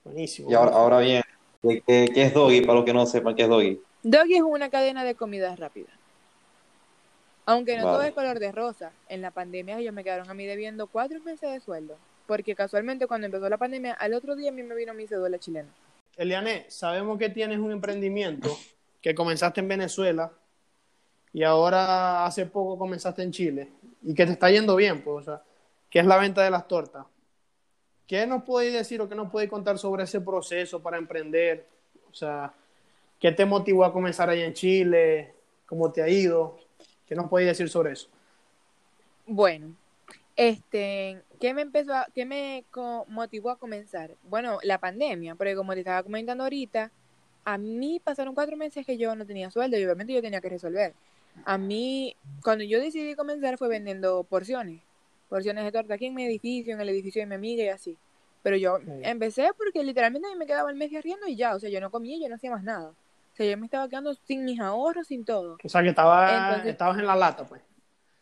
Buenísimo. 0.03 0.51
Y 0.51 0.55
ahora, 0.55 0.73
ahora 0.73 0.99
bien, 0.99 1.23
¿qué, 1.63 2.11
es 2.13 2.35
Doggy? 2.35 2.63
Para 2.63 2.75
los 2.75 2.85
que 2.85 2.93
no 2.93 3.07
sepan 3.07 3.37
qué 3.37 3.43
es 3.43 3.49
Doggy. 3.49 3.81
Doggy 4.03 4.35
es 4.35 4.43
una 4.43 4.69
cadena 4.69 5.05
de 5.05 5.15
comidas 5.15 5.61
rápidas. 5.61 5.93
Aunque 7.51 7.77
no 7.77 7.83
todo 7.85 8.03
es 8.03 8.13
color 8.13 8.39
de 8.39 8.53
rosa. 8.53 8.93
En 9.09 9.23
la 9.23 9.31
pandemia 9.31 9.79
ellos 9.79 9.93
me 9.93 10.05
quedaron 10.05 10.31
a 10.31 10.35
mí 10.35 10.47
debiendo 10.47 10.87
cuatro 10.87 11.21
meses 11.21 11.51
de 11.51 11.61
sueldo. 11.61 11.97
Porque 12.27 12.55
casualmente 12.55 13.07
cuando 13.07 13.27
empezó 13.27 13.49
la 13.49 13.59
pandemia, 13.59 13.95
al 13.95 14.15
otro 14.15 14.37
día 14.37 14.51
a 14.51 14.53
mí 14.53 14.63
me 14.63 14.75
vino 14.75 14.95
mi 14.95 15.07
cédula 15.07 15.39
chilena. 15.39 15.69
Eliane, 16.17 16.67
sabemos 16.69 17.19
que 17.19 17.29
tienes 17.29 17.59
un 17.59 17.73
emprendimiento 17.73 18.57
que 19.03 19.15
comenzaste 19.15 19.61
en 19.61 19.69
Venezuela 19.69 20.31
y 21.33 21.43
ahora 21.43 22.25
hace 22.25 22.47
poco 22.47 22.79
comenzaste 22.79 23.23
en 23.23 23.33
Chile 23.33 23.69
y 24.03 24.15
que 24.15 24.27
te 24.27 24.33
está 24.33 24.51
yendo 24.51 24.77
bien, 24.77 25.03
pues, 25.03 25.29
o 25.29 25.31
sea, 25.31 25.43
que 25.89 25.99
es 25.99 26.07
la 26.07 26.19
venta 26.19 26.43
de 26.43 26.51
las 26.51 26.69
tortas. 26.69 27.07
¿Qué 28.07 28.27
nos 28.27 28.43
podéis 28.43 28.75
decir 28.75 29.01
o 29.01 29.09
qué 29.09 29.15
nos 29.15 29.31
podéis 29.31 29.51
contar 29.51 29.79
sobre 29.79 30.05
ese 30.05 30.21
proceso 30.21 30.81
para 30.81 30.99
emprender? 30.99 31.67
O 32.11 32.15
sea, 32.15 32.53
¿qué 33.19 33.33
te 33.33 33.45
motivó 33.45 33.85
a 33.85 33.93
comenzar 33.93 34.29
ahí 34.31 34.43
en 34.43 34.53
Chile? 34.53 35.35
¿Cómo 35.67 35.91
te 35.93 36.03
ha 36.03 36.09
ido? 36.09 36.59
¿Qué 37.11 37.17
nos 37.17 37.29
podéis 37.29 37.49
decir 37.49 37.69
sobre 37.69 37.91
eso? 37.91 38.09
Bueno, 39.27 39.75
este, 40.37 41.21
¿qué 41.41 41.53
me 41.55 41.63
empezó 41.63 41.93
a, 41.93 42.07
qué 42.15 42.25
me 42.25 42.65
motivó 43.09 43.51
a 43.51 43.59
comenzar? 43.59 44.13
Bueno, 44.29 44.61
la 44.63 44.79
pandemia, 44.79 45.35
porque 45.35 45.57
como 45.57 45.73
te 45.73 45.81
estaba 45.81 46.05
comentando 46.05 46.45
ahorita, 46.45 46.93
a 47.45 47.59
mí 47.59 48.01
pasaron 48.03 48.33
cuatro 48.33 48.57
meses 48.57 48.87
que 48.87 48.97
yo 48.97 49.17
no 49.17 49.27
tenía 49.27 49.51
sueldo 49.51 49.77
y 49.77 49.83
obviamente 49.83 50.13
yo 50.13 50.23
tenía 50.23 50.41
que 50.41 50.51
resolver. 50.51 50.95
A 51.45 51.59
mí, 51.59 52.15
cuando 52.45 52.63
yo 52.63 52.79
decidí 52.79 53.17
comenzar 53.17 53.59
fue 53.59 53.67
vendiendo 53.67 54.23
porciones, 54.23 54.81
porciones 55.29 55.65
de 55.65 55.73
torta 55.73 55.95
aquí 55.95 56.07
en 56.07 56.15
mi 56.15 56.25
edificio, 56.25 56.75
en 56.75 56.81
el 56.81 56.91
edificio 56.91 57.23
de 57.23 57.27
mi 57.27 57.35
amiga 57.35 57.65
y 57.65 57.69
así. 57.71 57.97
Pero 58.45 58.57
yo 58.57 58.79
empecé 59.03 59.51
porque 59.59 59.83
literalmente 59.83 60.29
a 60.29 60.31
mí 60.31 60.37
me 60.37 60.47
quedaba 60.47 60.71
el 60.71 60.77
mes 60.77 60.93
de 60.93 60.99
arriendo 60.99 61.27
y 61.27 61.35
ya, 61.35 61.57
o 61.57 61.59
sea, 61.59 61.71
yo 61.71 61.81
no 61.81 61.91
comía, 61.91 62.17
yo 62.23 62.29
no 62.29 62.37
hacía 62.37 62.53
más 62.53 62.63
nada. 62.63 62.95
Sea, 63.41 63.53
yo 63.53 63.57
me 63.57 63.65
estaba 63.65 63.89
quedando 63.89 64.13
sin 64.13 64.45
mis 64.45 64.61
ahorros, 64.61 65.07
sin 65.07 65.25
todo. 65.25 65.57
O 65.65 65.69
sea, 65.71 65.83
que 65.83 65.89
estaba, 65.89 66.57
estabas 66.63 66.99
en 66.99 67.07
la 67.07 67.17
lata, 67.17 67.47
pues. 67.47 67.63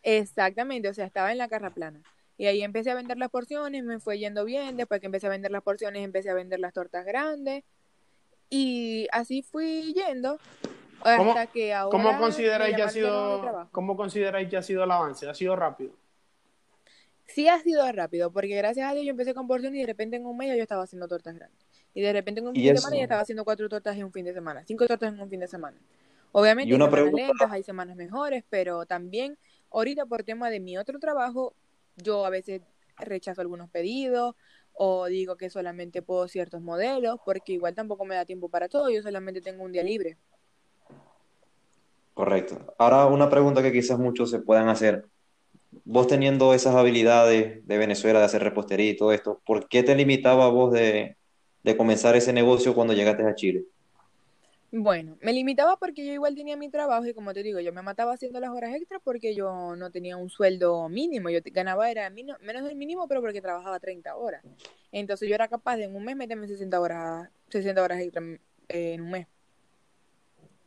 Exactamente, 0.01 0.87
o 0.87 0.93
sea, 0.93 1.05
estaba 1.05 1.33
en 1.33 1.37
la 1.37 1.49
carra 1.49 1.71
plana. 1.71 2.01
Y 2.37 2.45
ahí 2.45 2.61
empecé 2.61 2.91
a 2.91 2.95
vender 2.95 3.17
las 3.17 3.29
porciones, 3.29 3.83
me 3.83 3.99
fue 3.99 4.17
yendo 4.17 4.45
bien. 4.45 4.77
Después 4.77 5.01
que 5.01 5.07
empecé 5.07 5.27
a 5.27 5.29
vender 5.29 5.51
las 5.51 5.61
porciones, 5.61 6.05
empecé 6.05 6.29
a 6.29 6.35
vender 6.35 6.61
las 6.61 6.71
tortas 6.71 7.05
grandes. 7.05 7.65
Y 8.49 9.09
así 9.11 9.41
fui 9.41 9.93
yendo 9.93 10.39
hasta 11.01 11.47
que 11.47 11.73
ahora 11.73 11.91
¿Cómo 11.91 12.17
consideráis 12.17 12.77
que 12.77 12.81
ha 12.81 12.89
sido 12.89 13.67
cómo 13.73 13.97
consideráis 13.97 14.47
que 14.47 14.55
ha 14.55 14.61
sido 14.61 14.85
el 14.85 14.91
avance? 14.91 15.27
¿Ha 15.27 15.33
sido 15.33 15.53
rápido? 15.57 15.91
Sí 17.27 17.49
ha 17.49 17.59
sido 17.59 17.91
rápido, 17.91 18.31
porque 18.31 18.55
gracias 18.55 18.89
a 18.89 18.93
Dios 18.93 19.05
yo 19.05 19.11
empecé 19.11 19.33
con 19.33 19.47
porciones 19.47 19.79
y 19.79 19.81
de 19.81 19.87
repente 19.87 20.15
en 20.15 20.25
un 20.25 20.37
mes 20.37 20.55
yo 20.55 20.63
estaba 20.63 20.83
haciendo 20.83 21.09
tortas 21.09 21.35
grandes. 21.35 21.68
Y 21.93 22.01
de 22.01 22.13
repente 22.13 22.41
en 22.41 22.47
un 22.47 22.53
fin 22.53 22.73
de 22.73 22.77
semana 22.77 22.97
ya 22.97 23.03
estaba 23.03 23.21
haciendo 23.21 23.43
cuatro 23.43 23.67
tortas 23.67 23.97
en 23.97 24.05
un 24.05 24.11
fin 24.11 24.25
de 24.25 24.33
semana, 24.33 24.63
cinco 24.65 24.85
tortas 24.85 25.13
en 25.13 25.19
un 25.19 25.29
fin 25.29 25.39
de 25.39 25.47
semana. 25.47 25.77
Obviamente 26.31 26.73
hay 26.73 26.79
semanas 26.79 27.13
lentas, 27.13 27.51
hay 27.51 27.63
semanas 27.63 27.95
mejores, 27.95 28.43
pero 28.49 28.85
también 28.85 29.37
ahorita 29.71 30.05
por 30.05 30.23
tema 30.23 30.49
de 30.49 30.59
mi 30.59 30.77
otro 30.77 30.99
trabajo, 30.99 31.53
yo 31.97 32.25
a 32.25 32.29
veces 32.29 32.61
rechazo 32.97 33.41
algunos 33.41 33.69
pedidos 33.69 34.35
o 34.73 35.07
digo 35.07 35.35
que 35.35 35.49
solamente 35.49 36.01
puedo 36.01 36.27
ciertos 36.27 36.61
modelos, 36.61 37.19
porque 37.25 37.53
igual 37.53 37.75
tampoco 37.75 38.05
me 38.05 38.15
da 38.15 38.25
tiempo 38.25 38.49
para 38.49 38.69
todo, 38.69 38.89
yo 38.89 39.01
solamente 39.01 39.41
tengo 39.41 39.63
un 39.63 39.71
día 39.71 39.83
libre. 39.83 40.17
Correcto. 42.13 42.75
Ahora 42.77 43.05
una 43.07 43.29
pregunta 43.29 43.61
que 43.61 43.71
quizás 43.71 43.97
muchos 43.97 44.29
se 44.29 44.39
puedan 44.39 44.69
hacer. 44.69 45.05
vos 45.85 46.07
teniendo 46.07 46.53
esas 46.53 46.75
habilidades 46.75 47.65
de 47.67 47.77
Venezuela, 47.77 48.19
de 48.19 48.25
hacer 48.25 48.43
repostería 48.43 48.91
y 48.91 48.97
todo 48.97 49.11
esto, 49.13 49.41
¿por 49.45 49.67
qué 49.67 49.83
te 49.83 49.95
limitaba 49.95 50.49
vos 50.49 50.71
de, 50.71 51.17
de 51.63 51.77
comenzar 51.77 52.15
ese 52.15 52.33
negocio 52.33 52.73
cuando 52.73 52.93
llegaste 52.93 53.23
a 53.23 53.35
Chile? 53.35 53.65
Bueno, 54.71 55.17
me 55.21 55.33
limitaba 55.33 55.77
porque 55.77 56.05
yo 56.05 56.13
igual 56.13 56.35
tenía 56.35 56.55
mi 56.55 56.69
trabajo 56.69 57.05
y 57.07 57.13
como 57.15 57.33
te 57.33 57.41
digo, 57.41 57.59
yo 57.59 57.73
me 57.73 57.81
mataba 57.81 58.13
haciendo 58.13 58.39
las 58.39 58.51
horas 58.51 58.75
extras 58.75 59.01
porque 59.03 59.33
yo 59.33 59.75
no 59.75 59.89
tenía 59.89 60.15
un 60.15 60.29
sueldo 60.29 60.87
mínimo, 60.89 61.31
yo 61.31 61.39
ganaba 61.45 61.89
era 61.89 62.09
menos 62.11 62.37
del 62.39 62.75
mínimo, 62.75 63.07
pero 63.07 63.19
porque 63.19 63.41
trabajaba 63.41 63.79
30 63.79 64.15
horas. 64.15 64.43
Entonces 64.91 65.27
yo 65.27 65.33
era 65.33 65.47
capaz 65.47 65.77
de 65.77 65.85
en 65.85 65.95
un 65.95 66.03
mes 66.03 66.15
meterme 66.15 66.47
60 66.47 66.79
horas, 66.79 67.29
60 67.49 67.81
horas 67.81 67.99
extras 67.99 68.39
en 68.67 69.01
un 69.01 69.09
mes. 69.09 69.27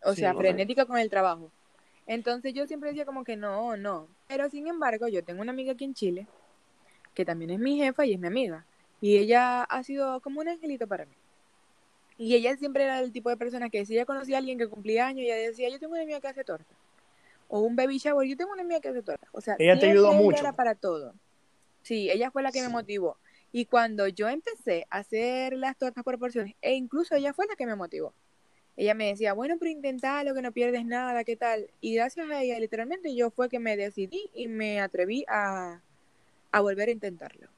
O 0.05 0.15
sea, 0.15 0.35
frenética 0.35 0.85
con 0.85 0.99
el 0.99 1.09
trabajo. 1.09 1.53
Entonces 2.09 2.53
yo 2.55 2.67
siempre 2.67 2.89
decía 2.89 3.07
como 3.07 3.23
que 3.23 3.37
no, 3.37 3.77
no. 3.77 4.09
Pero 4.27 4.51
sin 4.51 4.67
embargo, 4.67 5.07
yo 5.07 5.23
tengo 5.23 5.43
una 5.43 5.53
amiga 5.53 5.75
aquí 5.75 5.85
en 5.85 5.95
Chile, 5.95 6.27
que 7.15 7.25
también 7.25 7.53
es 7.53 7.61
mi 7.61 7.77
jefa 7.77 8.05
y 8.05 8.15
es 8.15 8.19
mi 8.19 8.27
amiga. 8.27 8.67
Y 9.03 9.19
ella 9.19 9.65
ha 9.65 9.83
sido 9.83 10.21
como 10.21 10.41
un 10.41 10.49
angelito 10.49 10.87
para 10.87 11.05
mí. 11.05 11.13
Y 12.19 12.37
ella 12.37 12.57
siempre 12.57 12.85
era 12.85 13.01
el 13.01 13.11
tipo 13.11 13.31
de 13.31 13.37
persona 13.37 13.69
que 13.69 13.85
si 13.85 13.95
ella 13.95 14.07
conocía 14.07 14.37
a 14.37 14.39
alguien 14.39 14.59
que 14.59 14.69
cumplía 14.69 15.09
años, 15.09 15.25
ella 15.25 15.35
decía, 15.35 15.69
yo 15.69 15.81
tengo 15.81 15.95
una 15.95 16.05
amiga 16.05 16.21
que 16.21 16.29
hace 16.29 16.45
torta. 16.45 16.73
O 17.49 17.61
un 17.63 17.75
baby 17.75 17.99
shower, 17.99 18.29
yo 18.29 18.37
tengo 18.37 18.53
una 18.53 18.63
amiga 18.63 18.81
que 18.81 18.91
hace 18.91 19.03
torta. 19.03 19.27
O 19.33 19.41
sea, 19.41 19.57
ella 19.59 19.77
te 19.77 19.91
ayudó 19.91 20.13
mucho. 20.13 20.39
Era 20.39 20.53
para 20.53 20.77
todo. 20.77 21.15
Sí, 21.83 22.13
ella 22.13 22.31
fue 22.31 22.45
la 22.45 22.53
que 22.53 22.63
me 22.63 22.69
motivó. 22.69 23.17
Y 23.51 23.65
cuando 23.65 24.07
yo 24.07 24.29
empecé 24.29 24.87
a 24.89 24.99
hacer 24.99 25.55
las 25.55 25.77
tortas 25.77 26.05
por 26.05 26.17
porciones, 26.21 26.55
e 26.63 26.75
incluso 26.75 27.17
ella 27.17 27.33
fue 27.33 27.47
la 27.49 27.57
que 27.57 27.67
me 27.67 27.75
motivó. 27.75 28.15
Ella 28.77 28.95
me 28.95 29.09
decía, 29.09 29.33
bueno, 29.33 29.57
pero 29.59 29.73
intentalo, 29.73 30.33
que 30.33 30.43
no 30.43 30.53
pierdes 30.53 30.87
nada, 30.87 31.25
¿qué 31.25 31.35
tal? 31.35 31.69
Y 31.81 31.97
gracias 31.97 32.31
a 32.31 32.41
ella, 32.41 32.57
literalmente, 32.61 33.17
yo 33.17 33.31
fue 33.31 33.49
que 33.49 33.59
me 33.59 33.77
decidí 33.77 34.31
y 34.33 34.47
me 34.47 34.81
atreví 34.81 35.25
a, 35.27 35.81
a 36.53 36.61
volver 36.61 36.89
a 36.89 36.93
intentarlo. 36.93 37.49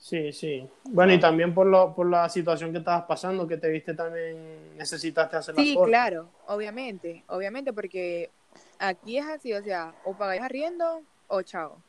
Sí, 0.00 0.32
sí. 0.32 0.66
Bueno, 0.84 1.12
y 1.12 1.20
también 1.20 1.52
por, 1.52 1.66
lo, 1.66 1.94
por 1.94 2.08
la 2.08 2.26
situación 2.30 2.72
que 2.72 2.78
estabas 2.78 3.04
pasando, 3.04 3.46
que 3.46 3.58
te 3.58 3.68
viste 3.68 3.92
también, 3.92 4.74
necesitaste 4.76 5.36
hacer 5.36 5.54
Sí, 5.56 5.76
claro, 5.84 6.30
obviamente, 6.46 7.22
obviamente, 7.28 7.74
porque 7.74 8.30
aquí 8.78 9.18
es 9.18 9.26
así, 9.26 9.52
o 9.52 9.62
sea, 9.62 9.94
o 10.04 10.16
pagáis 10.16 10.40
arriendo 10.40 11.02
o 11.28 11.42
chao. 11.42 11.82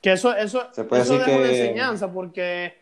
Que 0.00 0.12
eso, 0.12 0.34
eso, 0.34 0.70
eso 0.72 0.96
es 0.96 1.10
una 1.10 1.48
enseñanza, 1.50 2.10
porque, 2.10 2.74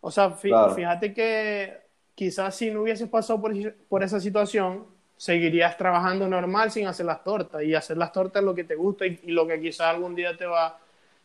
o 0.00 0.10
sea, 0.12 0.30
fíjate 0.30 1.12
que 1.12 1.78
quizás 2.14 2.54
si 2.54 2.70
no 2.70 2.82
hubieses 2.82 3.08
pasado 3.08 3.40
por, 3.40 3.74
por, 3.88 4.04
esa 4.04 4.20
situación, 4.20 4.86
seguirías 5.16 5.76
trabajando 5.76 6.28
normal 6.28 6.70
sin 6.70 6.86
hacer 6.86 7.06
las 7.06 7.24
tortas, 7.24 7.64
y 7.64 7.74
hacer 7.74 7.96
las 7.96 8.12
tortas 8.12 8.40
es 8.40 8.46
lo 8.46 8.54
que 8.54 8.62
te 8.64 8.76
gusta 8.76 9.04
y, 9.04 9.18
y 9.24 9.32
lo 9.32 9.48
que 9.48 9.60
quizás 9.60 9.88
algún 9.88 10.14
día 10.14 10.36
te 10.36 10.46
va 10.46 10.78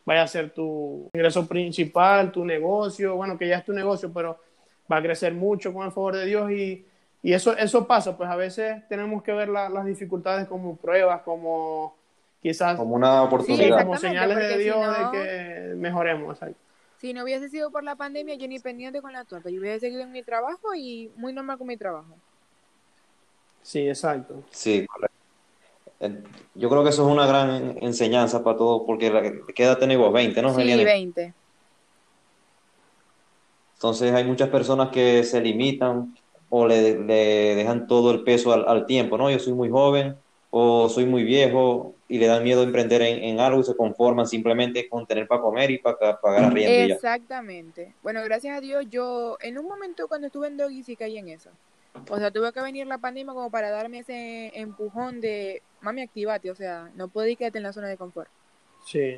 vaya 0.06 0.22
a 0.22 0.28
ser 0.28 0.52
tu 0.52 1.10
ingreso 1.14 1.48
principal, 1.48 2.32
tu 2.32 2.46
negocio, 2.46 3.16
bueno, 3.16 3.38
que 3.38 3.48
ya 3.48 3.58
es 3.58 3.66
tu 3.66 3.74
negocio, 3.74 4.12
pero 4.14 4.40
va 4.92 4.98
a 4.98 5.02
crecer 5.02 5.34
mucho 5.34 5.74
con 5.74 5.86
el 5.86 5.92
favor 5.92 6.16
de 6.16 6.26
Dios 6.26 6.52
y, 6.52 6.86
y 7.24 7.34
eso, 7.34 7.58
eso 7.58 7.88
pasa, 7.88 8.16
pues 8.16 8.30
a 8.30 8.36
veces 8.36 8.88
tenemos 8.88 9.24
que 9.24 9.34
ver 9.34 9.50
las 9.50 9.86
dificultades 9.86 10.48
como 10.48 10.76
pruebas, 10.78 11.22
como 11.24 11.96
quizás... 12.42 12.78
Como 12.78 12.96
una 12.96 13.24
oportunidad. 13.24 13.82
como 13.82 13.98
señales 13.98 14.38
de 14.38 14.58
Dios 14.60 14.78
de 14.78 15.12
que 15.12 15.76
mejoremos. 15.76 16.38
Si 16.98 17.14
no 17.14 17.24
hubiese 17.24 17.50
sido 17.50 17.72
por 17.72 17.84
la 17.84 17.96
pandemia, 17.96 18.36
yo 18.36 18.48
ni 18.48 18.60
pendiente 18.60 19.02
con 19.02 19.12
la 19.12 19.26
torta, 19.26 19.50
yo 19.50 19.60
hubiese 19.60 19.80
seguido 19.80 20.04
en 20.04 20.12
mi 20.12 20.22
trabajo 20.22 20.76
y 20.76 21.12
muy 21.16 21.34
normal 21.34 21.58
con 21.58 21.68
mi 21.68 21.78
trabajo. 21.78 22.16
Sí, 23.64 23.88
exacto. 23.88 24.44
Sí, 24.52 24.86
correcto. 24.86 25.15
Yo 26.00 26.70
creo 26.70 26.84
que 26.84 26.90
eso 26.90 27.08
es 27.08 27.14
una 27.14 27.26
gran 27.26 27.78
enseñanza 27.82 28.44
para 28.44 28.58
todos, 28.58 28.84
porque 28.86 29.10
la, 29.10 29.22
¿qué 29.54 29.64
edad 29.64 29.78
tenés 29.78 29.98
vos? 29.98 30.12
20, 30.12 30.42
¿no? 30.42 30.54
Sí, 30.54 30.84
20. 30.84 31.34
Entonces 33.76 34.14
hay 34.14 34.24
muchas 34.24 34.50
personas 34.50 34.90
que 34.90 35.24
se 35.24 35.42
limitan 35.42 36.16
o 36.50 36.68
le, 36.68 36.96
dejan 37.04 37.88
todo 37.88 38.12
el 38.12 38.24
peso 38.24 38.54
al, 38.54 38.86
tiempo, 38.86 39.18
¿no? 39.18 39.30
Yo 39.30 39.40
soy 39.40 39.54
muy 39.54 39.70
joven 39.70 40.16
o 40.50 40.88
soy 40.88 41.06
muy 41.06 41.24
viejo 41.24 41.96
y 42.08 42.18
le 42.18 42.28
dan 42.28 42.44
miedo 42.44 42.62
a 42.62 42.64
emprender 42.64 43.02
en, 43.02 43.40
algo 43.40 43.60
y 43.60 43.64
se 43.64 43.76
conforman 43.76 44.28
simplemente 44.28 44.88
con 44.88 45.06
tener 45.06 45.28
para 45.28 45.42
comer 45.42 45.72
y 45.72 45.80
para 45.80 46.20
pagar 46.20 46.46
arriendo. 46.46 46.94
Exactamente. 46.94 47.94
Bueno, 48.04 48.22
gracias 48.24 48.58
a 48.58 48.62
Dios, 48.62 48.86
yo 48.90 49.38
en 49.42 49.58
un 49.58 49.68
momento 49.68 50.08
cuando 50.08 50.28
estuve 50.28 50.48
en 50.48 50.58
Doggy 50.58 50.84
sí 50.84 50.96
caí 50.96 51.18
en 51.18 51.30
eso. 51.30 51.50
O 52.10 52.18
sea, 52.18 52.32
tuve 52.32 52.52
que 52.52 52.62
venir 52.62 52.88
la 52.88 52.98
pandemia 52.98 53.34
como 53.34 53.50
para 53.50 53.70
darme 53.70 54.00
ese 54.00 54.52
empujón 54.60 55.22
de, 55.22 55.62
mami, 55.82 56.02
activate, 56.02 56.52
o 56.52 56.56
sea, 56.56 56.90
no 56.96 57.08
puedes 57.08 57.38
quedarte 57.38 57.58
en 57.58 57.64
la 57.64 57.74
zona 57.74 57.88
de 57.88 57.98
confort. 57.98 58.30
Sí. 58.86 59.18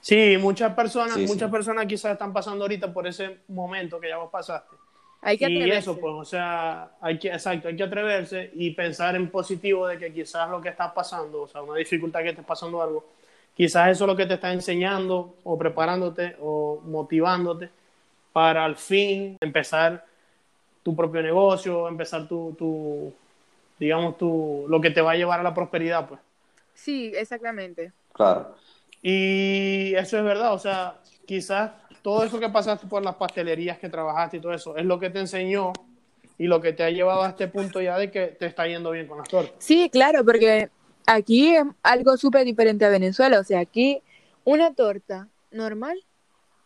Sí, 0.00 0.36
muchas 0.38 0.72
personas, 0.74 1.18
muchas 1.18 1.50
personas 1.50 1.86
quizás 1.86 2.12
están 2.12 2.32
pasando 2.32 2.64
ahorita 2.64 2.92
por 2.92 3.06
ese 3.06 3.38
momento 3.48 3.98
que 3.98 4.08
ya 4.08 4.18
vos 4.18 4.30
pasaste. 4.30 4.76
Hay 5.20 5.36
que 5.36 5.46
atreverse. 5.46 5.74
Y 5.74 5.78
eso, 5.78 5.98
pues, 5.98 6.14
o 6.14 6.24
sea, 6.24 6.92
hay 7.00 7.18
que, 7.18 7.28
exacto, 7.28 7.68
hay 7.68 7.76
que 7.76 7.82
atreverse 7.82 8.50
y 8.54 8.70
pensar 8.70 9.16
en 9.16 9.30
positivo 9.30 9.88
de 9.88 9.98
que 9.98 10.12
quizás 10.12 10.48
lo 10.48 10.60
que 10.60 10.68
está 10.68 10.94
pasando, 10.94 11.42
o 11.42 11.48
sea, 11.48 11.62
una 11.62 11.76
dificultad 11.76 12.20
que 12.20 12.28
esté 12.28 12.42
pasando 12.42 12.80
algo, 12.80 13.04
quizás 13.54 13.90
eso 13.90 14.04
es 14.04 14.08
lo 14.08 14.16
que 14.16 14.26
te 14.26 14.34
está 14.34 14.52
enseñando 14.52 15.34
o 15.42 15.58
preparándote 15.58 16.36
o 16.40 16.80
motivándote 16.84 17.70
para 18.32 18.64
al 18.64 18.76
fin 18.76 19.38
empezar 19.40 20.04
tu 20.86 20.94
propio 20.94 21.20
negocio, 21.20 21.88
empezar 21.88 22.28
tu, 22.28 22.54
tu, 22.56 23.12
digamos, 23.76 24.16
tu, 24.16 24.66
lo 24.68 24.80
que 24.80 24.92
te 24.92 25.00
va 25.00 25.10
a 25.10 25.16
llevar 25.16 25.40
a 25.40 25.42
la 25.42 25.52
prosperidad, 25.52 26.06
pues. 26.06 26.20
Sí, 26.74 27.10
exactamente. 27.12 27.92
Claro. 28.12 28.54
Y 29.02 29.92
eso 29.96 30.16
es 30.16 30.22
verdad, 30.22 30.54
o 30.54 30.60
sea, 30.60 31.00
quizás 31.26 31.72
todo 32.02 32.22
eso 32.22 32.38
que 32.38 32.48
pasaste 32.50 32.86
por 32.86 33.02
las 33.02 33.16
pastelerías 33.16 33.80
que 33.80 33.88
trabajaste 33.88 34.36
y 34.36 34.40
todo 34.40 34.52
eso, 34.52 34.76
es 34.76 34.84
lo 34.84 35.00
que 35.00 35.10
te 35.10 35.18
enseñó 35.18 35.72
y 36.38 36.46
lo 36.46 36.60
que 36.60 36.72
te 36.72 36.84
ha 36.84 36.90
llevado 36.90 37.24
a 37.24 37.30
este 37.30 37.48
punto 37.48 37.82
ya 37.82 37.98
de 37.98 38.12
que 38.12 38.28
te 38.28 38.46
está 38.46 38.68
yendo 38.68 38.92
bien 38.92 39.08
con 39.08 39.18
las 39.18 39.28
tortas. 39.28 39.56
Sí, 39.58 39.90
claro, 39.90 40.24
porque 40.24 40.70
aquí 41.04 41.56
es 41.56 41.64
algo 41.82 42.16
súper 42.16 42.44
diferente 42.44 42.84
a 42.84 42.90
Venezuela, 42.90 43.40
o 43.40 43.44
sea, 43.44 43.58
aquí 43.58 44.02
una 44.44 44.72
torta 44.72 45.26
normal 45.50 45.98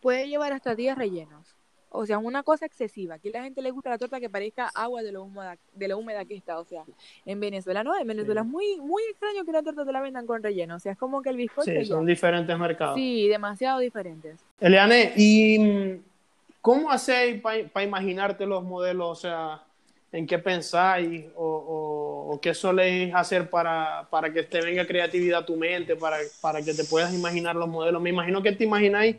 puede 0.02 0.28
llevar 0.28 0.52
hasta 0.52 0.74
10 0.74 0.98
rellenos. 0.98 1.56
O 1.92 2.06
sea, 2.06 2.18
una 2.18 2.44
cosa 2.44 2.66
excesiva. 2.66 3.16
Aquí 3.16 3.30
la 3.30 3.42
gente 3.42 3.60
le 3.62 3.72
gusta 3.72 3.90
la 3.90 3.98
torta 3.98 4.20
que 4.20 4.30
parezca 4.30 4.70
agua 4.74 5.02
de 5.02 5.10
lo 5.10 5.24
húmeda, 5.24 5.58
de 5.74 5.88
lo 5.88 5.98
húmeda 5.98 6.24
que 6.24 6.36
está. 6.36 6.58
O 6.60 6.64
sea, 6.64 6.84
en 7.26 7.40
Venezuela 7.40 7.82
no, 7.82 7.98
en 7.98 8.06
Venezuela 8.06 8.42
es 8.42 8.46
muy, 8.46 8.76
muy 8.80 9.02
extraño 9.10 9.44
que 9.44 9.50
una 9.50 9.62
torta 9.62 9.84
te 9.84 9.92
la 9.92 10.00
vendan 10.00 10.24
con 10.24 10.40
relleno. 10.40 10.76
O 10.76 10.78
sea, 10.78 10.92
es 10.92 10.98
como 10.98 11.20
que 11.20 11.30
el 11.30 11.36
bizcocho. 11.36 11.70
Sí, 11.70 11.84
son 11.84 12.06
diferentes 12.06 12.56
mercados. 12.56 12.94
Sí, 12.94 13.26
demasiado 13.26 13.80
diferentes. 13.80 14.38
Eliane, 14.60 15.12
¿y 15.16 16.00
cómo 16.60 16.92
hacéis 16.92 17.42
para 17.42 17.84
imaginarte 17.84 18.46
los 18.46 18.62
modelos? 18.62 19.08
O 19.08 19.20
sea, 19.20 19.62
¿en 20.12 20.28
qué 20.28 20.38
pensáis? 20.38 21.24
¿O, 21.34 22.38
qué 22.40 22.54
soléis 22.54 23.12
hacer 23.12 23.50
para, 23.50 24.06
para 24.08 24.32
que 24.32 24.44
te 24.44 24.60
venga 24.60 24.86
creatividad 24.86 25.40
a 25.40 25.46
tu 25.46 25.56
mente? 25.56 25.96
Para, 25.96 26.18
para 26.40 26.62
que 26.62 26.72
te 26.72 26.84
puedas 26.84 27.12
imaginar 27.12 27.56
los 27.56 27.68
modelos. 27.68 28.00
Me 28.00 28.10
imagino 28.10 28.40
que 28.40 28.52
te 28.52 28.62
imagináis 28.62 29.16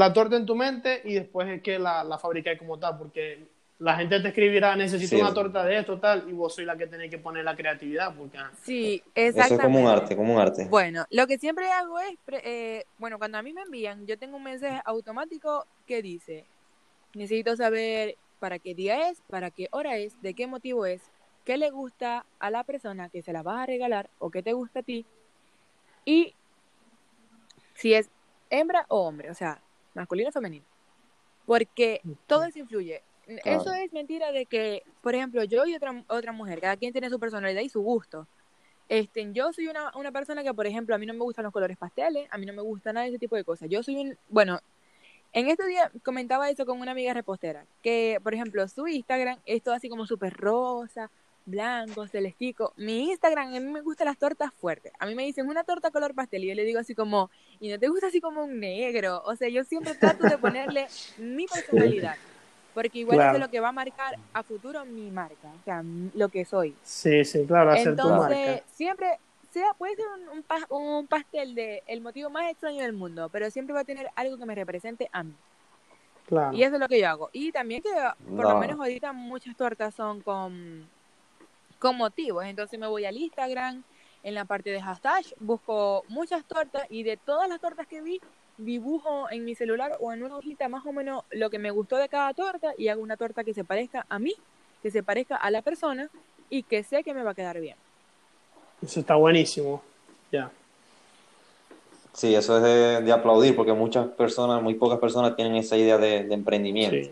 la 0.00 0.14
torta 0.14 0.34
en 0.34 0.46
tu 0.46 0.56
mente 0.56 1.02
y 1.04 1.12
después 1.12 1.46
es 1.46 1.60
que 1.60 1.78
la, 1.78 2.02
la 2.02 2.16
fabricáis 2.16 2.58
como 2.58 2.78
tal, 2.78 2.96
porque 2.96 3.46
la 3.80 3.96
gente 3.96 4.18
te 4.20 4.28
escribirá, 4.28 4.74
necesito 4.74 5.16
una 5.16 5.34
torta 5.34 5.62
de 5.62 5.78
esto, 5.78 6.00
tal, 6.00 6.24
y 6.26 6.32
vos 6.32 6.54
sois 6.54 6.66
la 6.66 6.74
que 6.78 6.86
tenéis 6.86 7.10
que 7.10 7.18
poner 7.18 7.44
la 7.44 7.54
creatividad. 7.54 8.14
Porque, 8.16 8.38
ah. 8.38 8.50
sí, 8.62 9.02
exactamente. 9.14 9.40
Eso 9.40 9.54
es 9.54 9.60
como 9.60 9.80
un 9.80 9.86
arte, 9.88 10.16
como 10.16 10.34
un 10.34 10.40
arte. 10.40 10.66
Bueno, 10.70 11.04
lo 11.10 11.26
que 11.26 11.36
siempre 11.36 11.70
hago 11.70 12.00
es, 12.00 12.14
eh, 12.28 12.84
bueno, 12.96 13.18
cuando 13.18 13.36
a 13.36 13.42
mí 13.42 13.52
me 13.52 13.60
envían, 13.60 14.06
yo 14.06 14.16
tengo 14.16 14.38
un 14.38 14.44
mensaje 14.44 14.80
automático 14.86 15.66
que 15.86 16.00
dice, 16.00 16.46
necesito 17.12 17.54
saber 17.56 18.16
para 18.38 18.58
qué 18.58 18.74
día 18.74 19.10
es, 19.10 19.20
para 19.28 19.50
qué 19.50 19.68
hora 19.70 19.98
es, 19.98 20.18
de 20.22 20.32
qué 20.32 20.46
motivo 20.46 20.86
es, 20.86 21.02
qué 21.44 21.58
le 21.58 21.68
gusta 21.70 22.24
a 22.38 22.48
la 22.48 22.64
persona 22.64 23.10
que 23.10 23.20
se 23.20 23.34
la 23.34 23.42
vas 23.42 23.58
a 23.58 23.66
regalar 23.66 24.08
o 24.18 24.30
qué 24.30 24.42
te 24.42 24.54
gusta 24.54 24.80
a 24.80 24.82
ti, 24.82 25.04
y 26.06 26.34
si 27.74 27.92
es 27.92 28.08
hembra 28.48 28.86
o 28.88 29.06
hombre, 29.06 29.30
o 29.30 29.34
sea, 29.34 29.60
masculino 29.94 30.28
o 30.28 30.32
femenino. 30.32 30.64
Porque 31.46 32.00
todo 32.26 32.44
eso 32.44 32.58
influye. 32.58 33.02
Eso 33.44 33.72
es 33.72 33.92
mentira 33.92 34.32
de 34.32 34.46
que, 34.46 34.82
por 35.02 35.14
ejemplo, 35.14 35.44
yo 35.44 35.64
y 35.66 35.74
otra, 35.74 36.04
otra 36.08 36.32
mujer, 36.32 36.60
cada 36.60 36.76
quien 36.76 36.92
tiene 36.92 37.10
su 37.10 37.20
personalidad 37.20 37.60
y 37.60 37.68
su 37.68 37.80
gusto. 37.80 38.26
Este, 38.88 39.24
yo 39.32 39.52
soy 39.52 39.68
una, 39.68 39.92
una 39.96 40.10
persona 40.10 40.42
que, 40.42 40.52
por 40.52 40.66
ejemplo, 40.66 40.94
a 40.94 40.98
mí 40.98 41.06
no 41.06 41.14
me 41.14 41.20
gustan 41.20 41.44
los 41.44 41.52
colores 41.52 41.76
pasteles, 41.76 42.26
a 42.30 42.38
mí 42.38 42.46
no 42.46 42.52
me 42.52 42.62
gusta 42.62 42.92
nada 42.92 43.04
de 43.04 43.10
ese 43.10 43.20
tipo 43.20 43.36
de 43.36 43.44
cosas. 43.44 43.68
Yo 43.68 43.84
soy 43.84 43.96
un, 43.96 44.18
bueno, 44.28 44.58
en 45.32 45.48
este 45.48 45.64
día 45.66 45.92
comentaba 46.02 46.50
eso 46.50 46.66
con 46.66 46.80
una 46.80 46.90
amiga 46.90 47.14
repostera, 47.14 47.64
que, 47.82 48.18
por 48.22 48.34
ejemplo, 48.34 48.66
su 48.66 48.88
Instagram 48.88 49.38
es 49.46 49.62
todo 49.62 49.74
así 49.74 49.88
como 49.88 50.06
súper 50.06 50.32
rosa, 50.32 51.08
blanco, 51.46 52.06
celestico. 52.06 52.72
Mi 52.76 53.10
Instagram, 53.10 53.54
a 53.54 53.60
mí 53.60 53.66
me 53.66 53.80
gustan 53.80 54.06
las 54.06 54.18
tortas 54.18 54.52
fuertes. 54.54 54.92
A 54.98 55.06
mí 55.06 55.14
me 55.14 55.24
dicen 55.24 55.48
una 55.48 55.64
torta 55.64 55.90
color 55.90 56.14
pastel 56.14 56.44
y 56.44 56.48
yo 56.48 56.54
le 56.54 56.64
digo 56.64 56.80
así 56.80 56.94
como, 56.94 57.30
¿y 57.58 57.70
no 57.70 57.78
te 57.78 57.88
gusta 57.88 58.08
así 58.08 58.20
como 58.20 58.44
un 58.44 58.60
negro? 58.60 59.22
O 59.24 59.36
sea, 59.36 59.48
yo 59.48 59.64
siempre 59.64 59.94
trato 59.94 60.24
de 60.28 60.38
ponerle 60.38 60.86
mi 61.18 61.46
personalidad. 61.46 62.16
Porque 62.74 63.00
igual 63.00 63.18
eso 63.18 63.32
es 63.32 63.40
lo 63.40 63.50
que 63.50 63.58
va 63.58 63.70
a 63.70 63.72
marcar 63.72 64.16
a 64.32 64.44
futuro 64.44 64.84
mi 64.84 65.10
marca, 65.10 65.48
o 65.60 65.64
sea, 65.64 65.82
lo 66.14 66.28
que 66.28 66.44
soy. 66.44 66.76
Sí, 66.84 67.24
sí, 67.24 67.44
claro, 67.44 67.72
hacer 67.72 67.88
Entonces, 67.88 68.14
tu 68.14 68.36
marca. 68.36 68.64
siempre 68.72 69.18
sea, 69.50 69.74
puede 69.74 69.96
ser 69.96 70.06
un, 70.32 70.44
un, 70.70 71.06
pastel 71.06 71.54
de 71.54 71.82
el 71.86 72.00
motivo 72.00 72.30
más 72.30 72.50
extraño 72.50 72.82
del 72.82 72.92
mundo, 72.92 73.28
pero 73.30 73.50
siempre 73.50 73.74
va 73.74 73.80
a 73.80 73.84
tener 73.84 74.08
algo 74.14 74.36
que 74.38 74.46
me 74.46 74.54
represente 74.54 75.08
a 75.12 75.22
mí. 75.22 75.34
Claro. 76.26 76.56
Y 76.56 76.62
eso 76.62 76.74
es 76.74 76.80
lo 76.80 76.88
que 76.88 77.00
yo 77.00 77.08
hago. 77.08 77.30
Y 77.32 77.50
también 77.50 77.82
que 77.82 77.90
por 78.24 78.44
lo 78.44 78.58
menos 78.58 78.78
ahorita 78.78 79.12
muchas 79.12 79.56
tortas 79.56 79.94
son 79.94 80.20
con, 80.20 80.88
con 81.80 81.96
motivos. 81.96 82.44
Entonces 82.44 82.78
me 82.78 82.86
voy 82.86 83.04
al 83.04 83.16
Instagram, 83.16 83.82
en 84.22 84.34
la 84.34 84.44
parte 84.44 84.70
de 84.70 84.80
hashtag, 84.80 85.24
busco 85.40 86.04
muchas 86.08 86.44
tortas 86.44 86.86
y 86.90 87.02
de 87.02 87.16
todas 87.16 87.48
las 87.48 87.60
tortas 87.60 87.86
que 87.86 88.02
vi, 88.02 88.20
dibujo 88.58 89.30
en 89.30 89.44
mi 89.44 89.54
celular 89.54 89.96
o 90.00 90.12
en 90.12 90.22
una 90.22 90.36
hojita 90.36 90.68
más 90.68 90.84
o 90.84 90.92
menos 90.92 91.24
lo 91.30 91.48
que 91.48 91.58
me 91.58 91.70
gustó 91.70 91.96
de 91.96 92.08
cada 92.08 92.34
torta 92.34 92.74
y 92.76 92.88
hago 92.88 93.02
una 93.02 93.16
torta 93.16 93.42
que 93.42 93.54
se 93.54 93.64
parezca 93.64 94.04
a 94.08 94.18
mí, 94.18 94.34
que 94.82 94.90
se 94.90 95.02
parezca 95.02 95.36
a 95.36 95.50
la 95.50 95.62
persona 95.62 96.10
y 96.50 96.62
que 96.62 96.82
sé 96.82 97.02
que 97.02 97.14
me 97.14 97.22
va 97.22 97.30
a 97.30 97.34
quedar 97.34 97.58
bien. 97.60 97.76
Eso 98.82 99.00
está 99.00 99.14
buenísimo, 99.14 99.82
ya. 100.30 100.50
Sí, 102.12 102.34
eso 102.34 102.56
es 102.58 103.04
de, 103.04 103.12
aplaudir 103.12 103.56
porque 103.56 103.72
muchas 103.72 104.08
personas, 104.08 104.62
muy 104.62 104.74
pocas 104.74 104.98
personas 104.98 105.36
tienen 105.36 105.54
esa 105.56 105.76
idea 105.76 105.96
de, 105.96 106.32
emprendimiento. 106.32 107.10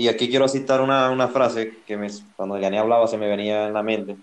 Y 0.00 0.08
aquí 0.08 0.30
quiero 0.30 0.48
citar 0.48 0.80
una, 0.80 1.10
una 1.10 1.28
frase 1.28 1.74
que 1.86 1.98
me, 1.98 2.08
cuando 2.34 2.56
Eliane 2.56 2.78
hablaba 2.78 3.06
se 3.06 3.18
me 3.18 3.28
venía 3.28 3.66
en 3.66 3.74
la 3.74 3.82
mente, 3.82 4.16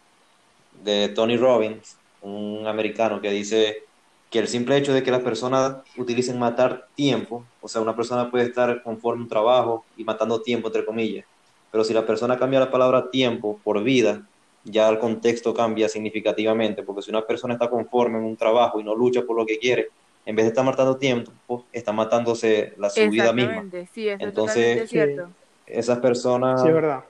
de 0.83 1.09
Tony 1.09 1.37
Robbins, 1.37 1.97
un 2.23 2.65
americano 2.65 3.21
que 3.21 3.29
dice 3.29 3.83
que 4.31 4.39
el 4.39 4.47
simple 4.47 4.75
hecho 4.75 4.91
de 4.91 5.03
que 5.03 5.11
las 5.11 5.21
personas 5.21 5.75
utilicen 5.95 6.39
matar 6.39 6.87
tiempo, 6.95 7.45
o 7.61 7.67
sea, 7.67 7.79
una 7.79 7.95
persona 7.95 8.31
puede 8.31 8.45
estar 8.45 8.81
conforme 8.81 9.21
a 9.21 9.23
un 9.25 9.29
trabajo 9.29 9.85
y 9.95 10.03
matando 10.03 10.41
tiempo, 10.41 10.69
entre 10.69 10.83
comillas, 10.83 11.25
pero 11.69 11.83
si 11.83 11.93
la 11.93 12.07
persona 12.07 12.39
cambia 12.39 12.59
la 12.59 12.71
palabra 12.71 13.11
tiempo 13.11 13.59
por 13.63 13.83
vida, 13.83 14.23
ya 14.63 14.89
el 14.89 14.97
contexto 14.97 15.53
cambia 15.53 15.87
significativamente, 15.89 16.81
porque 16.81 17.03
si 17.03 17.11
una 17.11 17.21
persona 17.21 17.53
está 17.53 17.69
conforme 17.69 18.17
en 18.17 18.23
un 18.23 18.35
trabajo 18.35 18.79
y 18.79 18.83
no 18.83 18.95
lucha 18.95 19.21
por 19.21 19.37
lo 19.37 19.45
que 19.45 19.59
quiere, 19.59 19.89
en 20.25 20.35
vez 20.35 20.45
de 20.45 20.49
estar 20.49 20.65
matando 20.65 20.97
tiempo, 20.97 21.31
está 21.71 21.91
matándose 21.91 22.73
la 22.79 22.89
su 22.89 23.07
vida 23.11 23.31
misma. 23.31 23.63
Sí, 23.93 24.09
Entonces, 24.09 24.89
cierto. 24.89 25.29
Esas 25.67 25.99
personas... 25.99 26.61
Sí, 26.61 26.67
es 26.67 26.73
verdad. 26.73 27.03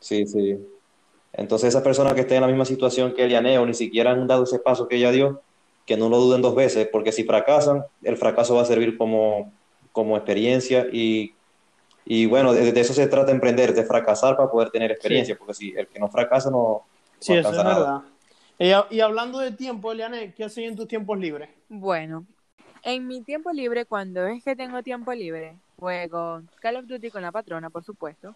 Sí, 0.00 0.26
sí. 0.26 0.58
Entonces 1.32 1.68
esas 1.68 1.82
personas 1.82 2.14
que 2.14 2.20
estén 2.20 2.36
en 2.36 2.42
la 2.42 2.48
misma 2.48 2.64
situación 2.64 3.12
que 3.14 3.24
Eliane 3.24 3.58
o 3.58 3.66
ni 3.66 3.74
siquiera 3.74 4.12
han 4.12 4.26
dado 4.26 4.44
ese 4.44 4.58
paso 4.58 4.88
que 4.88 4.96
ella 4.96 5.10
dio, 5.10 5.42
que 5.84 5.96
no 5.96 6.08
lo 6.08 6.18
duden 6.18 6.42
dos 6.42 6.54
veces, 6.54 6.88
porque 6.90 7.12
si 7.12 7.24
fracasan, 7.24 7.84
el 8.02 8.16
fracaso 8.16 8.54
va 8.54 8.62
a 8.62 8.66
servir 8.66 8.96
como, 8.96 9.52
como 9.92 10.16
experiencia 10.16 10.86
y, 10.92 11.34
y 12.04 12.26
bueno, 12.26 12.52
de, 12.52 12.68
eso 12.78 12.94
se 12.94 13.06
trata 13.06 13.26
de 13.26 13.32
emprender, 13.32 13.74
de 13.74 13.84
fracasar 13.84 14.36
para 14.36 14.50
poder 14.50 14.70
tener 14.70 14.90
experiencia, 14.90 15.36
porque 15.36 15.54
si 15.54 15.72
el 15.72 15.88
que 15.88 15.98
no 15.98 16.08
fracasa 16.08 16.50
no... 16.50 16.82
Sí, 17.18 17.34
eso 17.34 17.50
es 17.50 17.56
verdad. 17.56 18.02
Y, 18.58 19.00
hablando 19.00 19.38
de 19.40 19.50
tiempo, 19.50 19.90
Eliane, 19.90 20.32
¿qué 20.34 20.44
haces 20.44 20.68
en 20.68 20.76
tus 20.76 20.86
tiempos 20.86 21.18
libres? 21.18 21.48
Bueno, 21.68 22.26
en 22.82 23.06
mi 23.06 23.22
tiempo 23.22 23.50
libre, 23.50 23.84
cuando 23.84 24.26
es 24.26 24.44
que 24.44 24.54
tengo 24.54 24.82
tiempo 24.82 25.12
libre, 25.12 25.56
juego 25.78 26.42
Call 26.60 26.76
of 26.76 26.86
Duty 26.86 27.10
con 27.10 27.22
la 27.22 27.32
patrona, 27.32 27.70
por 27.70 27.84
supuesto. 27.84 28.34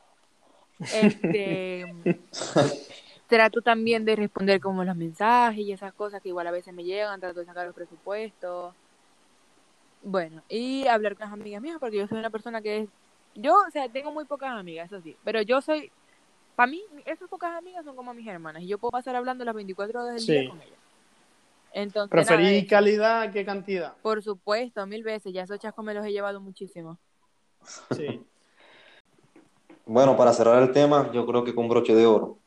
Este, 0.80 1.84
trato 3.28 3.60
también 3.60 4.04
de 4.04 4.16
responder 4.16 4.60
como 4.60 4.84
los 4.84 4.96
mensajes 4.96 5.60
y 5.60 5.72
esas 5.72 5.92
cosas 5.92 6.22
que 6.22 6.30
igual 6.30 6.46
a 6.46 6.52
veces 6.52 6.72
me 6.74 6.84
llegan, 6.84 7.20
trato 7.20 7.40
de 7.40 7.46
sacar 7.46 7.66
los 7.66 7.74
presupuestos. 7.74 8.74
Bueno, 10.02 10.42
y 10.48 10.86
hablar 10.86 11.16
con 11.16 11.24
las 11.24 11.32
amigas 11.32 11.60
mías, 11.60 11.76
porque 11.80 11.98
yo 11.98 12.06
soy 12.06 12.18
una 12.18 12.30
persona 12.30 12.62
que 12.62 12.78
es... 12.78 12.88
Yo, 13.34 13.54
o 13.54 13.70
sea, 13.70 13.88
tengo 13.88 14.10
muy 14.10 14.24
pocas 14.24 14.50
amigas, 14.50 14.90
eso 14.90 15.00
sí, 15.02 15.16
pero 15.24 15.42
yo 15.42 15.60
soy... 15.60 15.90
Para 16.56 16.70
mí, 16.70 16.82
esas 17.04 17.28
pocas 17.28 17.56
amigas 17.56 17.84
son 17.84 17.94
como 17.94 18.12
mis 18.14 18.26
hermanas, 18.26 18.62
y 18.62 18.66
yo 18.66 18.78
puedo 18.78 18.90
pasar 18.90 19.14
hablando 19.14 19.44
las 19.44 19.54
24 19.54 20.02
horas 20.02 20.14
del 20.16 20.26
día 20.26 20.48
con 20.48 20.60
ellas. 20.60 20.78
Entonces, 21.72 22.10
¿Preferí 22.10 22.66
calidad 22.66 23.32
que 23.32 23.44
cantidad? 23.44 23.94
Por 24.02 24.22
supuesto, 24.22 24.86
mil 24.86 25.02
veces. 25.04 25.32
Ya 25.32 25.42
esos 25.42 25.58
chascos 25.58 25.84
me 25.84 25.94
los 25.94 26.04
he 26.04 26.10
llevado 26.10 26.40
muchísimo. 26.40 26.98
Sí. 27.94 28.24
bueno, 29.86 30.16
para 30.16 30.32
cerrar 30.32 30.62
el 30.62 30.72
tema, 30.72 31.10
yo 31.12 31.26
creo 31.26 31.44
que 31.44 31.54
con 31.54 31.68
broche 31.68 31.94
de 31.94 32.06
oro. 32.06 32.38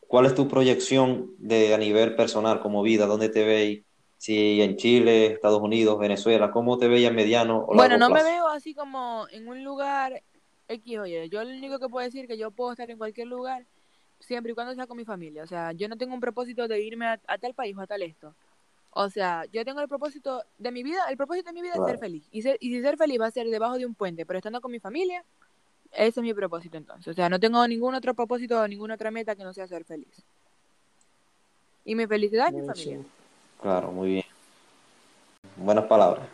¿Cuál 0.00 0.26
es 0.26 0.34
tu 0.34 0.48
proyección 0.48 1.34
de 1.38 1.72
a 1.74 1.78
nivel 1.78 2.16
personal 2.16 2.60
como 2.60 2.82
vida? 2.82 3.06
¿Dónde 3.06 3.28
te 3.28 3.44
veis? 3.44 3.84
Si 4.16 4.60
en 4.60 4.76
Chile, 4.76 5.26
Estados 5.26 5.62
Unidos, 5.62 5.98
Venezuela, 5.98 6.50
¿cómo 6.50 6.76
te 6.78 6.88
veis 6.88 7.10
mediano 7.12 7.64
o 7.66 7.74
Bueno, 7.74 7.96
no 7.96 8.10
me 8.10 8.22
veo 8.22 8.48
así 8.48 8.74
como 8.74 9.26
en 9.30 9.48
un 9.48 9.64
lugar 9.64 10.22
X, 10.70 10.98
oye, 10.98 11.28
yo 11.28 11.42
lo 11.42 11.50
único 11.50 11.78
que 11.78 11.88
puedo 11.88 12.04
decir 12.04 12.22
es 12.22 12.28
que 12.28 12.38
yo 12.38 12.50
puedo 12.50 12.72
estar 12.72 12.90
en 12.90 12.98
cualquier 12.98 13.26
lugar 13.26 13.66
siempre 14.20 14.52
y 14.52 14.54
cuando 14.54 14.74
sea 14.74 14.86
con 14.86 14.96
mi 14.96 15.04
familia. 15.04 15.42
O 15.42 15.46
sea, 15.46 15.72
yo 15.72 15.88
no 15.88 15.96
tengo 15.96 16.14
un 16.14 16.20
propósito 16.20 16.68
de 16.68 16.80
irme 16.80 17.06
a, 17.06 17.18
tal 17.18 17.54
país 17.54 17.76
o 17.76 17.80
a 17.80 17.86
tal 17.86 18.02
esto. 18.02 18.36
O 18.92 19.08
sea, 19.08 19.44
yo 19.52 19.64
tengo 19.64 19.80
el 19.80 19.88
propósito 19.88 20.42
de 20.58 20.72
mi 20.72 20.82
vida, 20.82 21.02
el 21.08 21.16
propósito 21.16 21.48
de 21.48 21.52
mi 21.54 21.62
vida 21.62 21.74
es 21.74 21.84
ser 21.84 21.98
feliz. 21.98 22.26
Y, 22.32 22.42
ser, 22.42 22.56
y 22.60 22.70
si 22.70 22.82
ser 22.82 22.96
feliz 22.96 23.20
va 23.20 23.26
a 23.26 23.30
ser 23.30 23.46
debajo 23.48 23.78
de 23.78 23.86
un 23.86 23.94
puente, 23.94 24.26
pero 24.26 24.38
estando 24.38 24.60
con 24.60 24.72
mi 24.72 24.80
familia, 24.80 25.24
ese 25.92 26.20
es 26.20 26.24
mi 26.24 26.34
propósito 26.34 26.76
entonces. 26.76 27.08
O 27.08 27.14
sea, 27.14 27.28
no 27.28 27.38
tengo 27.38 27.66
ningún 27.68 27.94
otro 27.94 28.14
propósito 28.14 28.60
o 28.60 28.68
ninguna 28.68 28.94
otra 28.94 29.10
meta 29.10 29.36
que 29.36 29.44
no 29.44 29.52
sea 29.52 29.68
ser 29.68 29.84
feliz. 29.84 30.22
Y 31.84 31.94
mi 31.94 32.06
felicidad 32.06 32.48
es 32.48 32.54
mi 32.54 32.66
familia. 32.66 33.00
Claro, 33.60 33.92
muy 33.92 34.08
bien. 34.08 34.26
Buenas 35.56 35.84
palabras. 35.84 36.26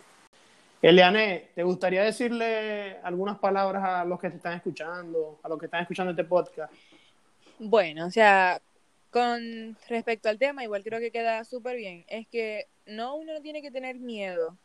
Eliane, 0.83 1.51
¿te 1.55 1.62
gustaría 1.62 2.03
decirle 2.05 2.99
algunas 3.03 3.38
palabras 3.38 3.83
a 3.83 4.05
los 4.05 4.21
que 4.21 4.31
te 4.31 4.37
están 4.37 4.55
escuchando, 4.55 5.38
a 5.42 5.49
los 5.49 5.59
que 5.59 5.66
están 5.66 5.83
escuchando 5.83 6.11
este 6.11 6.25
podcast? 6.25 6.73
Bueno, 7.59 8.07
o 8.07 8.11
sea, 8.11 8.61
con 9.11 9.77
respecto 9.88 10.29
al 10.29 10.38
tema, 10.38 10.64
igual 10.64 10.83
creo 10.83 11.01
que 11.01 11.11
queda 11.11 11.45
súper 11.45 11.77
bien, 11.77 12.05
es 12.09 12.27
que 12.29 12.66
no 12.87 13.16
uno 13.16 13.33
no 13.33 13.40
tiene 13.40 13.62
que 13.62 13.71
tener 13.71 13.97
miedo. 13.97 14.57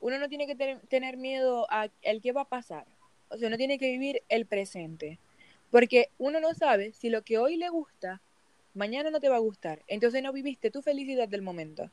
Uno 0.00 0.18
no 0.18 0.28
tiene 0.28 0.46
que 0.46 0.78
tener 0.88 1.16
miedo 1.16 1.66
a 1.70 1.88
el 2.02 2.20
qué 2.20 2.32
va 2.32 2.42
a 2.42 2.48
pasar. 2.48 2.86
O 3.28 3.38
sea, 3.38 3.48
uno 3.48 3.56
tiene 3.56 3.78
que 3.78 3.90
vivir 3.90 4.22
el 4.28 4.46
presente. 4.46 5.18
Porque 5.70 6.10
uno 6.18 6.40
no 6.40 6.54
sabe 6.54 6.92
si 6.92 7.08
lo 7.08 7.22
que 7.22 7.38
hoy 7.38 7.56
le 7.56 7.68
gusta, 7.68 8.20
mañana 8.74 9.10
no 9.10 9.20
te 9.20 9.28
va 9.28 9.36
a 9.36 9.40
gustar. 9.40 9.82
Entonces 9.86 10.22
no 10.22 10.32
viviste 10.32 10.70
tu 10.70 10.82
felicidad 10.82 11.26
del 11.26 11.42
momento. 11.42 11.90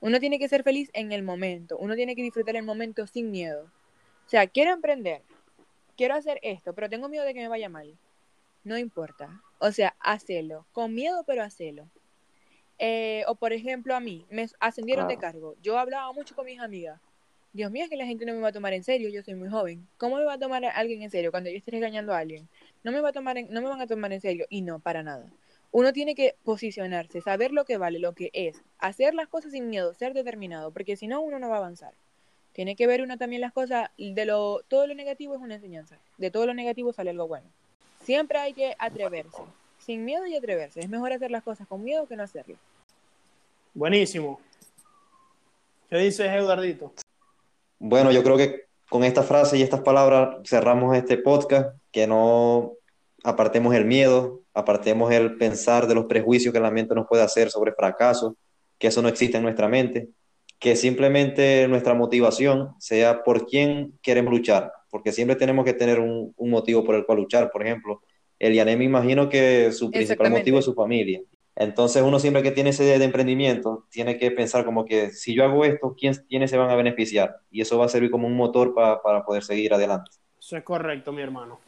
Uno 0.00 0.20
tiene 0.20 0.38
que 0.38 0.48
ser 0.48 0.62
feliz 0.62 0.90
en 0.92 1.12
el 1.12 1.22
momento. 1.22 1.78
Uno 1.78 1.94
tiene 1.96 2.14
que 2.14 2.22
disfrutar 2.22 2.56
el 2.56 2.62
momento 2.62 3.06
sin 3.06 3.30
miedo. 3.30 3.70
O 4.26 4.28
sea, 4.28 4.46
quiero 4.46 4.72
emprender. 4.72 5.22
Quiero 5.96 6.14
hacer 6.14 6.40
esto, 6.42 6.74
pero 6.74 6.90
tengo 6.90 7.08
miedo 7.08 7.24
de 7.24 7.32
que 7.32 7.40
me 7.40 7.48
vaya 7.48 7.68
mal. 7.68 7.96
No 8.64 8.76
importa. 8.76 9.40
O 9.64 9.72
sea, 9.72 9.96
hacelo. 9.98 10.66
Con 10.72 10.94
miedo, 10.94 11.24
pero 11.26 11.42
hacelo. 11.42 11.88
Eh, 12.78 13.24
o 13.28 13.34
por 13.34 13.54
ejemplo, 13.54 13.96
a 13.96 14.00
mí, 14.00 14.26
me 14.28 14.46
ascendieron 14.60 15.08
de 15.08 15.16
cargo. 15.16 15.54
Yo 15.62 15.78
hablaba 15.78 16.12
mucho 16.12 16.34
con 16.34 16.44
mis 16.44 16.60
amigas. 16.60 17.00
Dios 17.54 17.70
mío, 17.70 17.84
es 17.84 17.88
que 17.88 17.96
la 17.96 18.04
gente 18.04 18.26
no 18.26 18.34
me 18.34 18.40
va 18.40 18.48
a 18.48 18.52
tomar 18.52 18.74
en 18.74 18.84
serio, 18.84 19.08
yo 19.08 19.22
soy 19.22 19.36
muy 19.36 19.48
joven. 19.48 19.88
¿Cómo 19.96 20.16
me 20.16 20.24
va 20.24 20.34
a 20.34 20.38
tomar 20.38 20.66
alguien 20.66 21.00
en 21.00 21.10
serio 21.10 21.30
cuando 21.30 21.48
yo 21.48 21.56
esté 21.56 21.74
engañando 21.74 22.12
a 22.12 22.18
alguien? 22.18 22.46
No 22.82 22.92
me, 22.92 23.00
va 23.00 23.08
a 23.08 23.12
tomar 23.12 23.38
no 23.48 23.62
me 23.62 23.68
van 23.70 23.80
a 23.80 23.86
tomar 23.86 24.12
en 24.12 24.20
serio. 24.20 24.44
Y 24.50 24.60
no, 24.60 24.80
para 24.80 25.02
nada. 25.02 25.32
Uno 25.70 25.94
tiene 25.94 26.14
que 26.14 26.36
posicionarse, 26.44 27.22
saber 27.22 27.50
lo 27.50 27.64
que 27.64 27.78
vale, 27.78 28.00
lo 28.00 28.12
que 28.12 28.28
es, 28.34 28.62
hacer 28.78 29.14
las 29.14 29.28
cosas 29.28 29.52
sin 29.52 29.70
miedo, 29.70 29.94
ser 29.94 30.12
determinado, 30.12 30.72
porque 30.72 30.96
si 30.96 31.06
no, 31.06 31.22
uno 31.22 31.38
no 31.38 31.48
va 31.48 31.54
a 31.54 31.58
avanzar. 31.60 31.94
Tiene 32.52 32.76
que 32.76 32.86
ver 32.86 33.00
uno 33.00 33.16
también 33.16 33.40
las 33.40 33.54
cosas, 33.54 33.88
de 33.96 34.26
lo, 34.26 34.60
todo 34.68 34.86
lo 34.86 34.94
negativo 34.94 35.34
es 35.34 35.40
una 35.40 35.54
enseñanza, 35.54 35.98
de 36.18 36.30
todo 36.30 36.44
lo 36.44 36.52
negativo 36.52 36.92
sale 36.92 37.08
algo 37.08 37.26
bueno. 37.26 37.48
Siempre 38.04 38.38
hay 38.38 38.52
que 38.52 38.76
atreverse, 38.78 39.42
sin 39.78 40.04
miedo 40.04 40.26
y 40.26 40.36
atreverse. 40.36 40.80
Es 40.80 40.88
mejor 40.88 41.12
hacer 41.12 41.30
las 41.30 41.42
cosas 41.42 41.66
con 41.66 41.82
miedo 41.82 42.06
que 42.06 42.16
no 42.16 42.22
hacerlo. 42.22 42.56
Buenísimo. 43.72 44.40
¿Qué 45.88 45.96
dices, 45.96 46.26
Eduardito? 46.30 46.92
Bueno, 47.78 48.12
yo 48.12 48.22
creo 48.22 48.36
que 48.36 48.64
con 48.90 49.04
esta 49.04 49.22
frase 49.22 49.56
y 49.56 49.62
estas 49.62 49.80
palabras 49.80 50.36
cerramos 50.44 50.94
este 50.96 51.16
podcast, 51.16 51.76
que 51.90 52.06
no 52.06 52.72
apartemos 53.22 53.74
el 53.74 53.86
miedo, 53.86 54.42
apartemos 54.52 55.10
el 55.10 55.36
pensar 55.38 55.86
de 55.86 55.94
los 55.94 56.04
prejuicios 56.04 56.52
que 56.52 56.60
la 56.60 56.70
mente 56.70 56.94
nos 56.94 57.06
puede 57.06 57.22
hacer 57.22 57.50
sobre 57.50 57.72
fracaso, 57.72 58.36
que 58.78 58.88
eso 58.88 59.00
no 59.00 59.08
existe 59.08 59.38
en 59.38 59.44
nuestra 59.44 59.66
mente, 59.66 60.08
que 60.58 60.76
simplemente 60.76 61.66
nuestra 61.68 61.94
motivación 61.94 62.74
sea 62.78 63.24
por 63.24 63.46
quién 63.46 63.98
queremos 64.02 64.32
luchar, 64.32 64.72
porque 64.94 65.10
siempre 65.10 65.34
tenemos 65.34 65.64
que 65.64 65.72
tener 65.72 65.98
un, 65.98 66.32
motivo 66.38 66.84
por 66.84 66.94
el 66.94 67.04
cual 67.04 67.18
luchar. 67.18 67.50
Por 67.50 67.66
ejemplo, 67.66 68.02
Eliane 68.38 68.76
me 68.76 68.84
imagino 68.84 69.28
que 69.28 69.72
su 69.72 69.90
principal 69.90 70.30
motivo 70.30 70.60
es 70.60 70.64
su 70.64 70.72
familia. 70.72 71.20
Entonces 71.56 72.00
uno 72.00 72.20
siempre 72.20 72.44
que 72.44 72.52
tiene 72.52 72.70
ese 72.70 72.84
de 72.84 73.04
emprendimiento 73.04 73.86
tiene 73.90 74.16
que 74.18 74.30
pensar 74.30 74.64
como 74.64 74.84
que 74.84 75.10
si 75.10 75.34
yo 75.34 75.42
hago 75.42 75.64
esto, 75.64 75.96
¿quiénes 75.98 76.48
se 76.48 76.56
van 76.56 76.70
a 76.70 76.76
beneficiar? 76.76 77.38
Y 77.50 77.60
eso 77.60 77.76
va 77.76 77.86
a 77.86 77.88
servir 77.88 78.08
como 78.08 78.28
un 78.28 78.36
motor 78.36 78.72
para 78.72 79.24
poder 79.24 79.42
seguir 79.42 79.74
adelante. 79.74 80.12
Eso 80.38 80.56
es 80.58 80.62
correcto, 80.62 81.10
mi 81.10 81.22
hermano. 81.22 81.58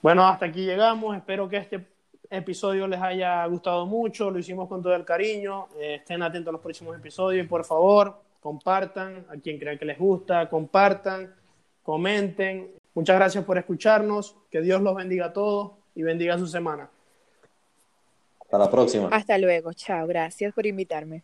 Bueno, 0.00 0.24
hasta 0.24 0.46
aquí 0.46 0.64
llegamos. 0.64 1.16
Espero 1.16 1.48
que 1.48 1.56
este 1.56 1.84
episodio 2.30 2.86
les 2.86 3.00
haya 3.00 3.44
gustado 3.46 3.86
mucho. 3.86 4.30
Lo 4.30 4.38
hicimos 4.38 4.68
con 4.68 4.80
todo 4.80 4.94
el 4.94 5.04
cariño. 5.04 5.66
Eh, 5.80 5.96
estén 5.96 6.22
atentos 6.22 6.50
a 6.50 6.52
los 6.52 6.60
próximos 6.60 6.96
episodios 6.96 7.44
y 7.44 7.48
por 7.48 7.64
favor, 7.64 8.22
compartan 8.38 9.26
a 9.28 9.36
quien 9.36 9.58
crea 9.58 9.76
que 9.76 9.84
les 9.84 9.98
gusta, 9.98 10.48
compartan, 10.48 11.34
comenten. 11.82 12.70
Muchas 12.94 13.16
gracias 13.16 13.44
por 13.44 13.58
escucharnos. 13.58 14.36
Que 14.50 14.60
Dios 14.60 14.80
los 14.82 14.94
bendiga 14.94 15.26
a 15.26 15.32
todos 15.32 15.72
y 15.94 16.02
bendiga 16.02 16.38
su 16.38 16.46
semana. 16.46 16.90
Hasta 18.40 18.58
la 18.58 18.70
próxima. 18.70 19.08
Hasta 19.12 19.38
luego, 19.38 19.72
chao, 19.72 20.06
gracias 20.06 20.52
por 20.52 20.66
invitarme. 20.66 21.22